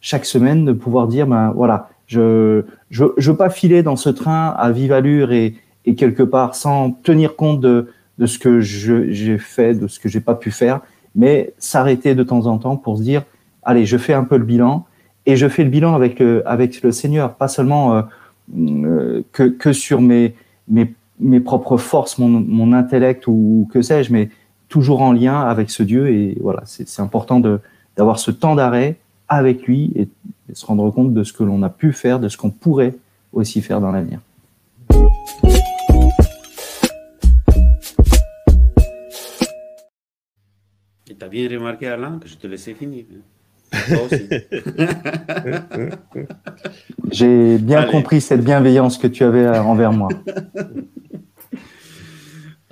chaque 0.00 0.24
semaine 0.24 0.64
de 0.64 0.72
pouvoir 0.72 1.08
dire 1.08 1.26
ben 1.26 1.52
voilà 1.54 1.90
je 2.12 2.64
je 2.90 3.04
je 3.16 3.30
veux 3.30 3.36
pas 3.36 3.50
filer 3.50 3.82
dans 3.82 3.96
ce 3.96 4.10
train 4.10 4.48
à 4.50 4.70
vive 4.70 4.92
allure 4.92 5.32
et 5.32 5.54
quelque 5.96 6.22
part 6.22 6.54
sans 6.54 6.90
tenir 6.90 7.36
compte 7.36 7.60
de 7.60 7.86
ce 8.26 8.38
que 8.38 8.60
j'ai 8.60 9.38
fait, 9.38 9.74
de 9.74 9.88
ce 9.88 9.98
que 9.98 10.08
j'ai 10.08 10.20
pas 10.20 10.34
pu 10.34 10.50
faire, 10.50 10.80
mais 11.14 11.52
s'arrêter 11.58 12.14
de 12.14 12.22
temps 12.22 12.46
en 12.46 12.58
temps 12.58 12.76
pour 12.76 12.98
se 12.98 13.02
dire, 13.02 13.22
allez, 13.62 13.86
je 13.86 13.96
fais 13.96 14.14
un 14.14 14.24
peu 14.24 14.36
le 14.36 14.44
bilan 14.44 14.86
et 15.26 15.36
je 15.36 15.48
fais 15.48 15.64
le 15.64 15.70
bilan 15.70 15.94
avec 15.94 16.18
le, 16.18 16.46
avec 16.48 16.82
le 16.82 16.92
Seigneur, 16.92 17.34
pas 17.34 17.48
seulement 17.48 17.94
euh, 17.94 18.02
euh, 18.56 19.22
que, 19.32 19.72
sur 19.72 20.00
mes, 20.00 20.34
propres 21.44 21.76
forces, 21.76 22.18
mon, 22.18 22.72
intellect 22.72 23.26
ou 23.26 23.68
que 23.72 23.82
sais-je, 23.82 24.12
mais 24.12 24.30
toujours 24.68 25.02
en 25.02 25.12
lien 25.12 25.40
avec 25.40 25.70
ce 25.70 25.82
Dieu 25.82 26.08
et 26.08 26.38
voilà, 26.40 26.62
c'est 26.64 27.00
important 27.00 27.40
d'avoir 27.96 28.18
ce 28.18 28.30
temps 28.30 28.54
d'arrêt 28.54 28.96
avec 29.28 29.66
lui 29.66 30.08
et 30.52 30.54
se 30.54 30.66
rendre 30.66 30.90
compte 30.90 31.14
de 31.14 31.24
ce 31.24 31.32
que 31.32 31.42
l'on 31.42 31.62
a 31.62 31.70
pu 31.70 31.92
faire, 31.92 32.20
de 32.20 32.28
ce 32.28 32.36
qu'on 32.36 32.50
pourrait 32.50 32.94
aussi 33.32 33.62
faire 33.62 33.80
dans 33.80 33.90
l'avenir. 33.90 34.20
Et 41.10 41.14
t'as 41.14 41.28
bien 41.28 41.48
remarqué, 41.48 41.88
Alain, 41.88 42.18
que 42.18 42.28
je 42.28 42.36
te 42.36 42.46
laissais 42.46 42.74
finir. 42.74 43.04
hein. 43.12 43.20
Toi 43.88 44.02
aussi. 44.04 44.28
J'ai 47.10 47.56
bien 47.58 47.78
Allez. 47.80 47.90
compris 47.90 48.20
cette 48.20 48.44
bienveillance 48.44 48.98
que 48.98 49.06
tu 49.06 49.24
avais 49.24 49.48
envers 49.48 49.92
moi. 49.92 50.08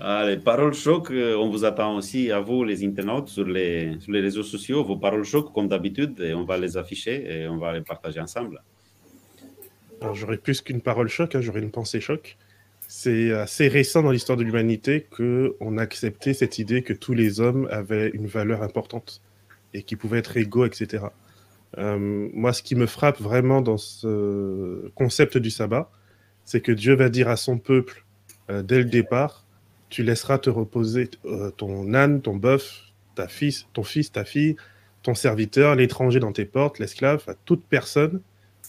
Allez, 0.03 0.39
paroles 0.39 0.73
choc, 0.73 1.11
euh, 1.11 1.37
on 1.37 1.51
vous 1.51 1.67
attend 1.67 1.97
aussi 1.97 2.33
à 2.33 2.41
vous, 2.41 2.65
les 2.65 2.87
internautes, 2.87 3.29
sur 3.29 3.45
les, 3.45 4.01
sur 4.01 4.13
les 4.13 4.21
réseaux 4.21 4.43
sociaux. 4.43 4.83
Vos 4.83 4.97
paroles 4.97 5.25
choc, 5.25 5.53
comme 5.53 5.69
d'habitude, 5.69 6.19
et 6.21 6.33
on 6.33 6.45
va 6.45 6.57
les 6.57 6.79
afficher 6.79 7.43
et 7.43 7.49
on 7.49 7.59
va 7.59 7.75
les 7.75 7.83
partager 7.83 8.19
ensemble. 8.19 8.63
Alors, 10.01 10.15
j'aurais 10.15 10.39
plus 10.39 10.63
qu'une 10.63 10.81
parole 10.81 11.09
choc, 11.09 11.35
hein, 11.35 11.43
j'aurais 11.43 11.61
une 11.61 11.71
pensée 11.71 12.01
choc. 12.01 12.39
C'est 12.89 13.31
assez 13.33 13.69
récent 13.69 14.03
dans 14.03 14.11
l'histoire 14.11 14.39
de 14.39 14.43
l'humanité 14.43 15.07
qu'on 15.15 15.77
a 15.77 15.83
accepté 15.83 16.33
cette 16.33 16.59
idée 16.59 16.83
que 16.83 16.95
tous 16.95 17.13
les 17.13 17.41
hommes 17.41 17.69
avaient 17.71 18.09
une 18.09 18.27
valeur 18.27 18.63
importante 18.63 19.21
et 19.75 19.83
qu'ils 19.83 19.99
pouvaient 19.99 20.19
être 20.19 20.39
égaux, 20.39 20.65
etc. 20.65 21.05
Euh, 21.77 22.29
moi, 22.33 22.55
ce 22.55 22.63
qui 22.63 22.75
me 22.75 22.87
frappe 22.87 23.21
vraiment 23.21 23.61
dans 23.61 23.77
ce 23.77 24.89
concept 24.95 25.37
du 25.37 25.51
sabbat, 25.51 25.91
c'est 26.47 26.63
que 26.63 26.73
Dieu 26.73 26.95
va 26.95 27.11
dire 27.11 27.29
à 27.29 27.37
son 27.37 27.59
peuple, 27.59 28.07
euh, 28.49 28.63
dès 28.63 28.79
le 28.79 28.87
départ, 28.87 29.45
tu 29.91 30.03
laisseras 30.03 30.39
te 30.39 30.49
reposer 30.49 31.11
euh, 31.27 31.51
ton 31.51 31.93
âne, 31.95 32.23
ton 32.23 32.37
bœuf, 32.37 32.93
ta 33.15 33.29
fils, 33.29 33.67
ton 33.73 33.83
fils, 33.83 34.13
ta 34.13 34.25
fille, 34.25 34.57
ton 35.03 35.15
serviteur, 35.15 35.75
l'étranger 35.75 36.21
dans 36.21 36.33
tes 36.33 36.45
portes, 36.45 36.79
l'esclave, 36.79 37.25
à 37.27 37.35
toute 37.45 37.65
personne 37.65 38.21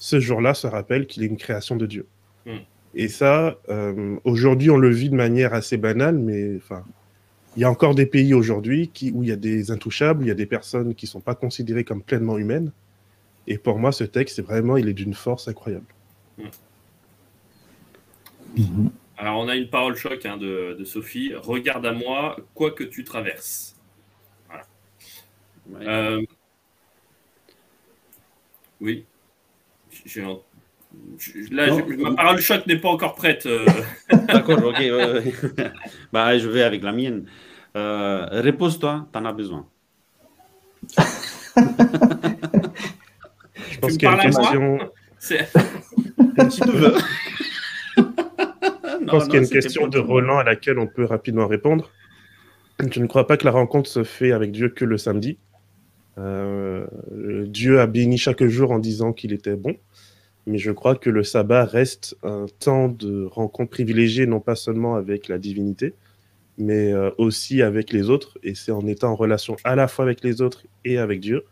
ce 0.02 0.20
jour-là 0.20 0.56
se 0.56 0.66
rappelle 0.66 1.06
qu'il 1.06 1.22
est 1.22 1.28
une 1.28 1.38
création 1.38 1.76
de 1.76 1.86
Dieu. 1.86 2.08
Mm. 2.48 2.58
Et 2.96 3.08
ça, 3.08 3.60
euh, 3.70 4.18
aujourd'hui, 4.24 4.72
on 4.72 4.78
le 4.78 4.90
vit 4.90 5.12
de 5.12 5.16
manière 5.16 5.54
assez 5.54 5.78
banale, 5.78 6.18
mais 6.18 6.58
enfin, 6.58 6.84
il 7.56 7.62
y 7.62 7.66
a 7.66 7.70
encore 7.70 7.94
des 7.94 8.08
pays 8.08 8.34
aujourd'hui 8.34 8.90
qui, 8.92 9.12
où 9.12 9.22
il 9.22 9.30
y 9.30 9.32
a 9.32 9.36
des 9.36 9.70
intouchables, 9.70 10.24
il 10.26 10.28
y 10.28 10.32
a 10.32 10.36
des 10.36 10.48
personnes 10.48 10.96
qui 10.96 11.06
ne 11.06 11.10
sont 11.10 11.22
pas 11.22 11.36
considérées 11.36 11.84
comme 11.84 12.02
pleinement 12.02 12.40
humaines. 12.40 12.72
Et 13.46 13.60
pour 13.60 13.78
moi, 13.78 13.92
ce 13.92 14.04
texte, 14.04 14.38
c'est 14.38 14.42
vraiment, 14.42 14.76
il 14.76 14.90
est 14.90 14.94
d'une 14.94 15.14
force 15.14 15.48
incroyable. 15.48 15.86
Alors, 19.22 19.38
on 19.40 19.48
a 19.48 19.56
une 19.56 19.70
parole 19.70 19.96
choc 19.96 20.26
hein, 20.26 20.38
de, 20.38 20.76
de 20.80 20.84
Sophie. 20.84 21.32
Regarde 21.36 21.86
à 21.86 21.92
moi, 21.92 22.38
quoi 22.56 22.72
que 22.72 22.84
tu 22.84 23.04
traverses. 23.04 23.76
Ouais. 25.70 25.88
Euh, 25.88 26.22
Oui. 28.80 29.06
J'ai 30.06 30.22
Là, 31.52 31.68
Non. 31.68 31.86
je- 31.88 31.94
ma 31.96 32.14
parole 32.16 32.40
choc 32.42 32.66
n'est 32.66 32.80
pas 32.80 32.90
encore 32.90 33.14
prête. 33.14 33.46
euh. 33.46 33.64
D'accord, 34.28 34.58
ok. 34.66 34.76
ouais, 34.80 34.92
ouais. 34.92 35.34
bah, 36.12 36.36
je 36.40 36.50
vais 36.50 36.64
avec 36.64 36.82
la 36.82 36.92
mienne. 36.92 37.28
Euh, 37.78 38.26
Repose-toi, 38.42 39.08
t'en 39.12 39.24
as 39.26 39.34
besoin. 39.34 39.68
Je 43.70 43.80
pense 43.80 43.92
me 43.94 43.98
qu'il 43.98 44.04
y 44.04 44.08
a 44.08 44.12
une 44.12 44.18
parles 44.18 44.20
à 44.20 44.30
moi 44.32 44.42
question, 44.42 44.92
C'est- 45.20 45.48
si 46.50 46.62
tu 46.62 46.72
veux. 46.72 46.94
Je 49.12 49.18
pense 49.18 49.26
qu'il 49.26 49.36
y 49.36 49.38
a 49.38 49.42
une 49.42 49.50
question 49.50 49.88
de 49.88 50.00
Roland 50.00 50.38
à 50.38 50.44
laquelle 50.44 50.80
on 50.80 50.88
peut 50.88 51.06
rapidement 51.06 51.48
répondre. 51.48 51.92
Je 52.80 53.00
ne 53.00 53.08
crois 53.08 53.28
pas 53.28 53.38
que 53.38 53.46
la 53.46 53.52
rencontre 53.52 53.90
se 53.90 54.04
fait 54.04 54.32
avec 54.32 54.52
Dieu 54.52 54.70
que 54.70 54.86
le 54.86 54.98
samedi. 54.98 55.38
Euh, 56.18 56.86
Dieu 57.46 57.80
a 57.80 57.88
béni 57.88 58.18
chaque 58.18 58.44
jour 58.44 58.72
en 58.72 58.80
disant 58.80 59.14
qu'il 59.14 59.34
était 59.34 59.56
bon, 59.56 59.76
mais 60.48 60.58
je 60.58 60.72
crois 60.72 60.96
que 60.96 61.10
le 61.10 61.24
sabbat 61.24 61.66
reste 61.66 62.18
un 62.24 62.46
temps 62.60 62.88
de 62.88 63.26
rencontre 63.26 63.72
privilégié, 63.72 64.26
non 64.26 64.40
pas 64.40 64.56
seulement 64.56 64.96
avec 64.96 65.28
la 65.28 65.38
divinité, 65.38 65.94
mais 66.58 66.92
euh, 66.92 67.12
aussi 67.18 67.62
avec 67.62 67.92
les 67.92 68.10
autres. 68.10 68.38
Et 68.44 68.56
c'est 68.56 68.72
en 68.72 68.86
étant 68.88 69.12
en 69.12 69.16
relation 69.16 69.56
à 69.64 69.76
la 69.76 69.88
fois 69.88 70.06
avec 70.06 70.24
les 70.24 70.42
autres 70.42 70.64
et 70.86 70.98
avec 70.98 71.20
Dieu 71.20 71.44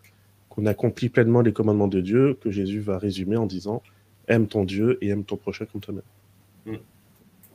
qu'on 0.49 0.65
accomplit 0.65 1.09
pleinement 1.09 1.41
les 1.41 1.53
commandements 1.53 1.87
de 1.87 2.01
Dieu, 2.01 2.37
que 2.41 2.49
Jésus 2.49 2.79
va 2.79 2.97
résumer 2.97 3.37
en 3.37 3.45
disant 3.45 3.83
aime 4.27 4.47
ton 4.47 4.63
Dieu 4.63 4.97
et 5.01 5.09
aime 5.09 5.23
ton 5.23 5.37
prochain 5.37 5.65
comme 5.65 5.81
toi-même. 5.81 6.03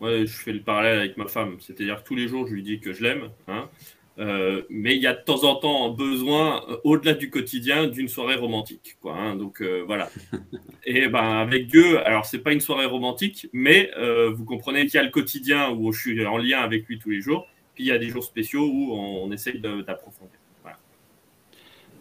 Ouais, 0.04 0.26
je 0.26 0.36
fais 0.36 0.52
le 0.52 0.60
parallèle 0.60 0.98
avec 0.98 1.16
ma 1.16 1.26
femme. 1.26 1.56
C'est-à-dire 1.60 2.02
que 2.02 2.06
tous 2.08 2.14
les 2.14 2.28
jours, 2.28 2.46
je 2.46 2.52
lui 2.54 2.62
dis 2.62 2.78
que 2.80 2.92
je 2.92 3.02
l'aime. 3.02 3.30
hein. 3.48 3.68
Euh, 4.20 4.62
mais 4.70 4.94
il 4.94 5.02
y 5.02 5.08
a 5.08 5.12
de 5.14 5.22
temps 5.24 5.42
en 5.42 5.56
temps 5.56 5.90
besoin, 5.90 6.62
euh, 6.70 6.76
au-delà 6.84 7.14
du 7.14 7.30
quotidien, 7.30 7.88
d'une 7.88 8.06
soirée 8.06 8.36
romantique. 8.36 8.96
Quoi, 9.00 9.16
hein. 9.16 9.34
Donc 9.34 9.60
euh, 9.60 9.82
voilà. 9.86 10.08
Et 10.86 11.08
ben 11.08 11.38
avec 11.40 11.66
Dieu, 11.66 11.98
alors 12.06 12.24
c'est 12.24 12.38
pas 12.38 12.52
une 12.52 12.60
soirée 12.60 12.86
romantique, 12.86 13.48
mais 13.52 13.90
euh, 13.98 14.30
vous 14.30 14.44
comprenez 14.44 14.82
qu'il 14.86 14.94
y 14.94 14.98
a 14.98 15.02
le 15.02 15.10
quotidien 15.10 15.70
où 15.70 15.90
je 15.90 16.00
suis 16.00 16.26
en 16.26 16.36
lien 16.38 16.60
avec 16.60 16.86
lui 16.86 16.98
tous 17.00 17.10
les 17.10 17.20
jours. 17.20 17.48
Puis 17.74 17.84
il 17.84 17.86
y 17.88 17.90
a 17.92 17.98
des 17.98 18.08
jours 18.08 18.22
spéciaux 18.22 18.68
où 18.72 18.92
on, 18.92 19.24
on 19.24 19.32
essaye 19.32 19.58
de- 19.58 19.82
d'approfondir. 19.82 20.38
Voilà. 20.62 20.78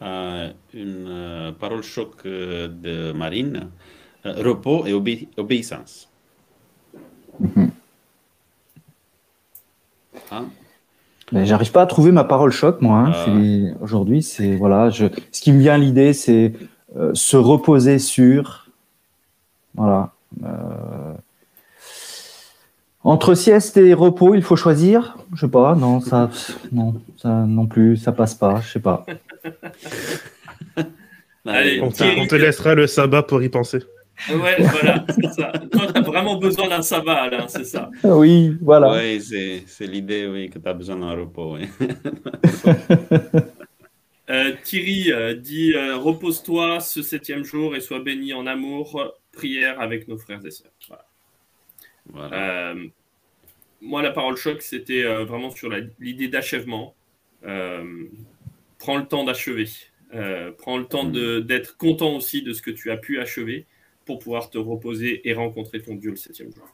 Euh, 0.03 0.51
une 0.75 1.05
euh, 1.09 1.51
parole 1.51 1.81
choc 1.81 2.25
de 2.27 3.11
Marine. 3.13 3.71
Euh, 4.27 4.33
repos 4.43 4.85
et 4.85 4.91
obé- 4.93 5.27
obéissance. 5.37 6.11
Hein? 10.31 10.45
Mais 11.31 11.45
j'arrive 11.45 11.71
pas 11.71 11.81
à 11.83 11.85
trouver 11.85 12.11
ma 12.11 12.23
parole 12.23 12.51
choc, 12.51 12.81
moi. 12.81 12.99
hein. 13.07 13.13
Ah. 13.27 13.77
Aujourd'hui, 13.81 14.21
c'est 14.21 14.55
voilà. 14.55 14.89
Je... 14.89 15.05
Ce 15.31 15.41
qui 15.41 15.51
me 15.51 15.59
vient 15.59 15.73
à 15.75 15.77
l'idée, 15.77 16.13
c'est 16.13 16.53
euh, 16.97 17.11
se 17.13 17.37
reposer 17.37 17.97
sur. 17.99 18.67
Voilà. 19.75 20.11
Euh, 20.43 21.13
Entre 23.03 23.33
sieste 23.35 23.77
et 23.77 23.93
repos, 23.93 24.35
il 24.35 24.43
faut 24.43 24.55
choisir. 24.55 25.17
Je 25.33 25.41
sais 25.45 25.51
pas. 25.51 25.75
Non, 25.75 25.99
ça, 26.01 26.29
non, 26.71 26.93
ça 27.17 27.29
non 27.29 27.65
plus, 27.65 27.97
ça 27.97 28.11
passe 28.11 28.35
pas. 28.35 28.61
Je 28.61 28.71
sais 28.73 28.79
pas. 28.79 29.05
Allez, 31.45 31.81
on 31.81 31.89
te 31.89 32.35
laissera 32.35 32.73
le 32.75 32.87
sabbat 32.87 33.23
pour 33.23 33.41
y 33.43 33.49
penser. 33.49 33.79
Ouais, 34.29 34.55
voilà, 34.59 35.05
c'est 35.09 35.33
ça. 35.33 35.51
Toi, 35.71 35.91
tu 35.91 35.97
as 35.97 36.01
vraiment 36.01 36.37
besoin 36.37 36.69
d'un 36.69 36.81
sabbat, 36.81 37.23
Alain, 37.23 37.47
c'est 37.47 37.65
ça. 37.65 37.89
Ah 38.03 38.15
Oui, 38.15 38.55
voilà. 38.61 38.93
Oui, 38.93 39.19
c'est 39.21 39.63
c'est 39.67 39.87
l'idée 39.87 40.27
oui, 40.27 40.49
que 40.49 40.59
tu 40.59 40.67
as 40.67 40.73
besoin 40.73 40.97
d'un 40.97 41.13
repos. 41.13 41.57
oui. 41.57 41.67
Euh, 44.29 44.53
Thierry 44.63 45.11
euh, 45.11 45.33
dit 45.33 45.73
repose-toi 45.75 46.79
ce 46.79 47.01
septième 47.01 47.43
jour 47.43 47.75
et 47.75 47.81
sois 47.81 47.99
béni 47.99 48.33
en 48.33 48.47
amour, 48.47 49.13
prière 49.33 49.81
avec 49.81 50.07
nos 50.07 50.17
frères 50.17 50.39
et 50.45 50.49
sœurs. 50.49 50.71
moi, 53.81 54.01
la 54.01 54.11
parole 54.11 54.37
choc, 54.37 54.61
c'était 54.61 55.03
vraiment 55.25 55.51
sur 55.51 55.69
l'idée 55.99 56.29
d'achèvement. 56.29 56.95
prends 57.41 58.97
le 58.97 59.05
temps 59.05 59.25
d'achever. 59.25 59.67
prends 60.57 60.77
le 60.77 60.85
temps 60.85 61.03
mm. 61.03 61.41
d'être 61.41 61.75
content 61.75 62.15
aussi 62.15 62.41
de 62.43 62.53
ce 62.53 62.61
que 62.61 62.71
tu 62.71 62.91
as 62.91 62.97
pu 62.97 63.19
achever 63.19 63.67
pour 64.05 64.19
pouvoir 64.19 64.49
te 64.49 64.57
reposer 64.57 65.27
et 65.27 65.33
rencontrer 65.33 65.81
ton 65.81 65.95
Dieu 65.95 66.11
le 66.11 66.15
septième 66.17 66.51
jour. 66.51 66.67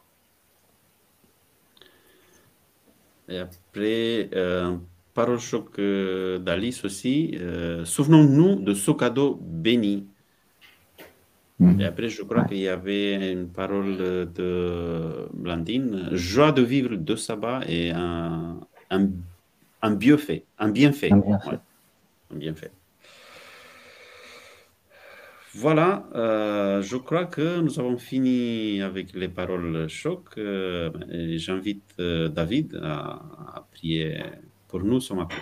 Et 3.30 3.38
après, 3.38 4.30
euh, 4.34 4.76
parole 5.14 5.40
choc 5.40 5.78
euh, 5.78 6.40
d'Alice 6.40 6.84
aussi. 6.84 7.38
Euh, 7.40 7.86
souvenons-nous 7.86 8.56
de 8.56 8.74
ce 8.74 8.92
cadeau 8.92 9.40
béni. 9.42 10.08
Mhm. 11.60 11.82
Et 11.82 11.86
après, 11.86 12.10
je 12.10 12.24
crois 12.24 12.46
qu'il 12.46 12.58
y 12.58 12.68
avait 12.68 13.32
une 13.32 13.50
parole 13.50 13.98
de 13.98 15.28
Blandine. 15.34 16.10
Joie 16.14 16.52
de 16.52 16.64
vivre 16.64 16.96
de 16.96 17.16
sabbat 17.16 17.62
et 17.68 17.92
un, 17.92 18.60
un, 18.90 19.10
un 19.82 19.92
bienfait. 19.92 20.46
Un 20.58 20.70
bienfait. 20.70 21.12
Un 21.12 21.18
bienfait. 21.18 21.60
un 22.34 22.36
bienfait. 22.36 22.72
Voilà, 25.56 26.06
euh, 26.14 26.82
je 26.84 26.96
crois 26.96 27.26
que 27.26 27.60
nous 27.60 27.80
avons 27.80 27.98
fini 27.98 28.82
avec 28.82 29.14
les 29.16 29.28
paroles 29.28 29.88
choc. 29.90 30.26
Euh, 30.38 30.92
j'invite 31.38 31.84
euh, 32.00 32.30
David 32.30 32.80
à, 32.84 33.66
prier 33.72 34.20
pour 34.68 34.82
nous 34.82 35.00
ce 35.00 35.14
matin. 35.14 35.36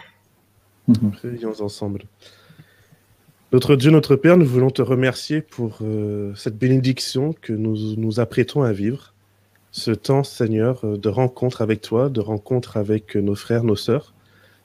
Prions 1.11 1.61
ensemble. 1.61 2.03
Notre 3.51 3.75
Dieu, 3.75 3.91
notre 3.91 4.15
Père, 4.15 4.37
nous 4.37 4.45
voulons 4.45 4.69
te 4.69 4.81
remercier 4.81 5.41
pour 5.41 5.79
cette 6.35 6.57
bénédiction 6.57 7.33
que 7.33 7.53
nous 7.53 7.95
nous 7.95 8.19
apprêtons 8.19 8.61
à 8.61 8.71
vivre. 8.71 9.13
Ce 9.71 9.91
temps, 9.91 10.23
Seigneur, 10.23 10.97
de 10.97 11.09
rencontre 11.09 11.61
avec 11.61 11.81
toi, 11.81 12.09
de 12.09 12.19
rencontre 12.21 12.77
avec 12.77 13.15
nos 13.15 13.35
frères, 13.35 13.63
nos 13.63 13.75
sœurs. 13.75 14.13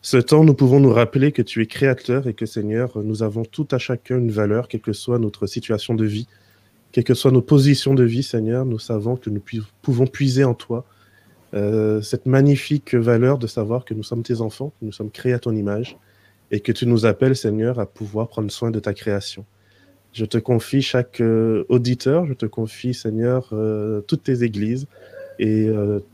Ce 0.05 0.17
temps, 0.17 0.43
nous 0.43 0.55
pouvons 0.55 0.81
nous 0.81 0.93
rappeler 0.93 1.31
que 1.31 1.43
tu 1.43 1.63
es 1.63 1.67
créateur 1.67 2.27
et 2.27 2.35
que 2.35 2.45
Seigneur, 2.45 2.99
nous 3.05 3.23
avons 3.23 3.45
tout 3.45 3.69
à 3.71 3.79
chacun 3.79 4.19
une 4.19 4.33
valeur, 4.33 4.67
quelle 4.67 4.81
que 4.81 4.93
soit 4.93 5.21
notre 5.21 5.47
situation 5.47 5.95
de 5.95 6.05
vie, 6.05 6.27
quelles 6.91 7.05
que 7.05 7.15
soient 7.15 7.31
nos 7.31 7.41
positions 7.41 7.95
de 7.95 8.03
vie, 8.03 8.25
Seigneur, 8.25 8.67
nous 8.67 8.81
savons 8.81 9.15
que 9.15 9.31
nous 9.31 9.41
pouvons 9.81 10.09
puiser 10.09 10.43
en 10.43 10.55
toi 10.55 10.85
euh, 11.55 12.03
cette 12.03 12.27
magnifique 12.27 12.97
valeur 12.97 13.39
de 13.39 13.47
savoir 13.47 13.85
que 13.85 13.95
nous 13.95 14.03
sommes 14.03 14.25
tes 14.25 14.41
enfants, 14.41 14.73
que 14.81 14.87
nous 14.87 14.93
sommes 14.93 15.13
créés 15.13 15.35
à 15.35 15.39
ton 15.39 15.55
image 15.55 15.97
et 16.51 16.59
que 16.59 16.73
tu 16.73 16.85
nous 16.85 17.07
appelles, 17.07 17.37
Seigneur, 17.37 17.79
à 17.79 17.87
pouvoir 17.87 18.27
prendre 18.27 18.51
soin 18.51 18.73
de 18.73 18.81
ta 18.81 18.95
création. 18.95 19.47
Je 20.13 20.25
te 20.25 20.37
confie 20.37 20.83
chaque 20.83 21.21
euh, 21.21 21.65
auditeur, 21.69 22.27
je 22.27 22.35
te 22.35 22.47
confie, 22.47 22.93
Seigneur, 22.93 23.51
euh, 23.53 24.01
toutes 24.01 24.25
tes 24.25 24.43
églises 24.43 24.89
et 25.39 25.69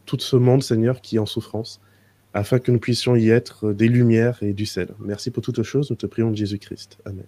tout 0.07 0.19
ce 0.21 0.37
monde, 0.37 0.63
Seigneur, 0.63 1.01
qui 1.01 1.17
est 1.17 1.19
en 1.19 1.27
souffrance 1.27 1.81
afin 2.35 2.59
que 2.59 2.71
nous 2.71 2.79
puissions 2.79 3.17
y 3.17 3.31
être 3.31 3.73
des 3.73 3.89
lumières 3.89 4.39
et 4.43 4.53
du 4.53 4.67
sel. 4.67 4.89
Merci 5.01 5.31
pour 5.31 5.43
toutes 5.43 5.63
choses, 5.63 5.91
nous 5.91 5.97
te 5.97 6.07
prions 6.07 6.31
de 6.31 6.37
Jésus-Christ. 6.37 6.99
Amen. 7.05 7.27